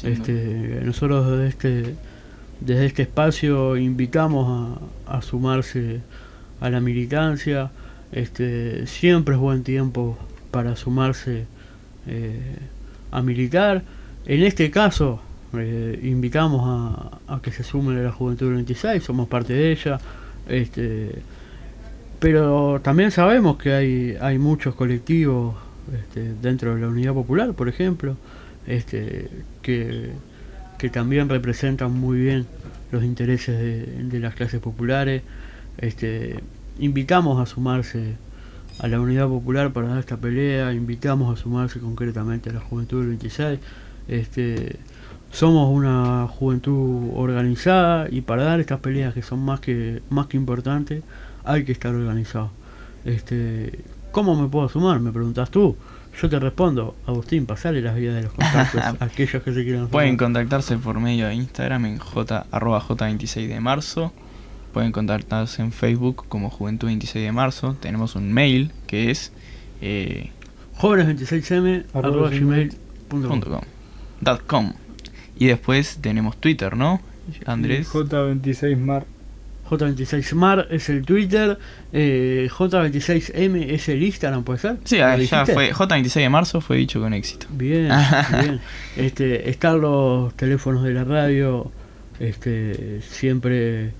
Este, 0.04 0.82
nosotros 0.84 1.30
desde 1.30 1.47
este, 1.47 1.95
desde 2.60 2.86
este 2.86 3.02
espacio 3.04 3.78
invitamos 3.78 4.80
a, 5.08 5.17
a 5.17 5.21
sumarse 5.21 6.02
a 6.60 6.69
la 6.69 6.80
militancia. 6.80 7.71
Este, 8.12 8.88
siempre 8.88 9.36
es 9.36 9.39
buen 9.39 9.63
tiempo 9.63 10.17
para 10.52 10.76
sumarse 10.76 11.45
eh, 12.08 12.58
a 13.12 13.21
militar. 13.21 13.84
En 14.26 14.43
este 14.43 14.69
caso, 14.71 15.21
eh, 15.58 16.00
invitamos 16.04 16.62
a, 17.28 17.36
a 17.36 17.41
que 17.41 17.52
se 17.52 17.63
sumen 17.63 17.97
a 17.97 18.02
la 18.02 18.12
Juventud 18.12 18.47
del 18.47 18.56
26, 18.56 19.04
somos 19.04 19.28
parte 19.28 19.54
de 19.54 19.71
ella. 19.71 20.00
Este, 20.47 21.21
pero 22.22 22.80
también 22.84 23.10
sabemos 23.10 23.58
que 23.58 23.74
hay, 23.74 24.16
hay 24.22 24.38
muchos 24.38 24.76
colectivos 24.76 25.56
este, 25.92 26.36
dentro 26.40 26.76
de 26.76 26.82
la 26.82 26.88
Unidad 26.88 27.16
Popular, 27.16 27.52
por 27.54 27.68
ejemplo, 27.68 28.16
este, 28.68 29.28
que, 29.64 30.12
que 30.78 30.90
también 30.92 31.30
representan 31.30 31.92
muy 31.94 32.20
bien 32.20 32.46
los 32.92 33.04
intereses 33.04 33.58
de, 33.58 34.04
de 34.04 34.20
las 34.20 34.36
clases 34.36 34.60
populares. 34.60 35.24
Este, 35.80 36.40
invitamos 36.78 37.42
a 37.42 37.48
sumarse 37.48 38.14
a 38.78 38.88
la 38.88 39.02
Unidad 39.02 39.28
Popular 39.28 39.74
para 39.74 39.88
dar 39.88 39.98
esta 39.98 40.18
pelea, 40.18 40.74
invitamos 40.74 41.36
a 41.36 41.42
sumarse 41.42 41.80
concretamente 41.80 42.52
a 42.52 42.54
la 42.54 42.60
Juventud 42.60 43.00
del 43.00 43.08
26, 43.08 43.60
este, 44.08 44.76
somos 45.32 45.76
una 45.76 46.28
juventud 46.28 47.14
organizada 47.16 48.08
y 48.12 48.22
para 48.22 48.44
dar 48.44 48.60
estas 48.60 48.80
peleas 48.80 49.16
que 49.16 49.24
son 49.24 49.40
más 49.40 49.60
que 49.60 50.04
más 50.12 50.28
que 50.28 50.38
importantes 50.38 51.02
hay 51.44 51.64
que 51.64 51.72
estar 51.72 51.94
organizado. 51.94 52.52
Este, 53.06 53.80
¿Cómo 54.12 54.40
me 54.40 54.48
puedo 54.50 54.70
sumar? 54.70 55.00
Me 55.00 55.12
preguntas 55.12 55.50
tú. 55.50 55.76
Yo 56.22 56.30
te 56.30 56.40
respondo, 56.40 56.96
Agustín, 57.08 57.46
pasale 57.46 57.82
las 57.82 57.96
vías 57.96 58.16
de 58.16 58.24
los 58.24 58.34
contactos 58.34 58.82
a 58.82 58.98
aquellos 59.00 59.42
que 59.44 59.54
se 59.54 59.64
quieran 59.64 59.82
sumar. 59.82 59.92
Pueden 59.92 60.18
contactarse 60.18 60.78
por 60.78 61.00
medio 61.00 61.28
de 61.28 61.36
Instagram 61.36 61.86
en 61.86 61.98
j, 62.00 62.46
arroba 62.52 62.82
j26 62.82 63.48
de 63.48 63.60
marzo. 63.60 64.12
Pueden 64.74 64.92
contactarse 64.92 65.62
en 65.62 65.72
Facebook 65.72 66.26
como 66.28 66.50
Juventud 66.50 66.88
26 66.88 67.26
de 67.26 67.32
marzo. 67.32 67.76
Tenemos 67.80 68.16
un 68.16 68.32
mail 68.34 68.72
que 68.88 69.12
es 69.12 69.32
eh, 69.82 70.32
jóvenes26m 70.78 71.86
Arroba 71.94 72.08
arroba 72.08 72.30
gmail 72.30 72.70
gmail.com. 72.70 73.30
punto 73.30 73.50
com, 73.50 73.62
dot 74.20 74.46
com. 74.48 74.74
Y 75.38 75.48
después 75.48 76.00
tenemos 76.02 76.38
Twitter, 76.38 76.76
¿no? 76.78 77.02
Andrés. 77.46 77.90
J26mar. 77.90 79.06
J26mar 79.72 80.68
es 80.70 80.90
el 80.90 81.04
Twitter, 81.04 81.58
eh, 81.94 82.50
J26m 82.52 83.70
es 83.70 83.88
el 83.88 84.04
Instagram, 84.04 84.44
¿puede 84.44 84.60
ser? 84.60 84.78
Sí, 84.84 84.98
¿Lo 84.98 85.06
ah, 85.06 85.16
ya 85.16 85.18
dijiste? 85.18 85.54
fue. 85.54 85.74
J26 85.74 86.14
de 86.14 86.30
marzo 86.30 86.60
fue 86.60 86.78
dicho 86.78 87.00
con 87.00 87.14
éxito. 87.14 87.48
Bien, 87.52 87.90
bien. 88.42 88.60
Este, 88.98 89.50
están 89.50 89.80
los 89.80 90.34
teléfonos 90.36 90.84
de 90.84 90.94
la 90.94 91.06
radio, 91.06 91.72
este, 92.20 93.02
siempre 93.02 93.94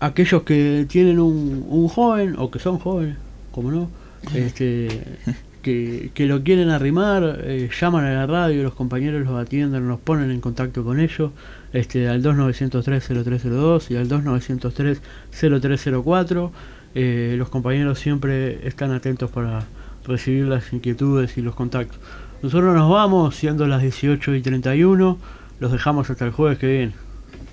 aquellos 0.00 0.42
que 0.42 0.86
tienen 0.88 1.20
un, 1.20 1.64
un 1.68 1.88
joven 1.88 2.34
o 2.38 2.50
que 2.50 2.58
son 2.58 2.78
jóvenes, 2.78 3.16
como 3.52 3.70
no, 3.70 3.90
este, 4.34 4.88
que, 5.62 6.10
que 6.14 6.26
lo 6.26 6.42
quieren 6.42 6.70
arrimar, 6.70 7.40
eh, 7.44 7.68
llaman 7.78 8.04
a 8.04 8.12
la 8.12 8.26
radio, 8.26 8.62
los 8.62 8.74
compañeros 8.74 9.26
los 9.26 9.40
atienden, 9.40 9.86
nos 9.86 10.00
ponen 10.00 10.30
en 10.30 10.40
contacto 10.40 10.84
con 10.84 11.00
ellos, 11.00 11.32
este, 11.74 12.08
al 12.08 12.22
2903-0302 12.22 13.90
y 13.90 13.96
al 13.96 14.08
2903-0304. 14.08 16.50
Eh, 16.94 17.34
los 17.36 17.50
compañeros 17.50 17.98
siempre 17.98 18.66
están 18.66 18.92
atentos 18.92 19.30
para 19.30 19.66
recibir 20.06 20.46
las 20.46 20.72
inquietudes 20.72 21.36
y 21.36 21.42
los 21.42 21.54
contactos. 21.54 21.98
Nosotros 22.42 22.74
nos 22.74 22.90
vamos, 22.90 23.36
siendo 23.36 23.66
las 23.66 23.82
18 23.82 24.34
y 24.36 24.40
31, 24.40 25.18
los 25.58 25.72
dejamos 25.72 26.08
hasta 26.08 26.24
el 26.24 26.30
jueves 26.30 26.58
que 26.58 26.68
viene. 26.68 26.94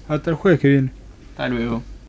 Hasta 0.08 0.30
el 0.30 0.36
jueves 0.36 0.60
que 0.60 0.70
viene. 0.70 0.92
Hasta 1.32 1.50
luego. 1.50 1.82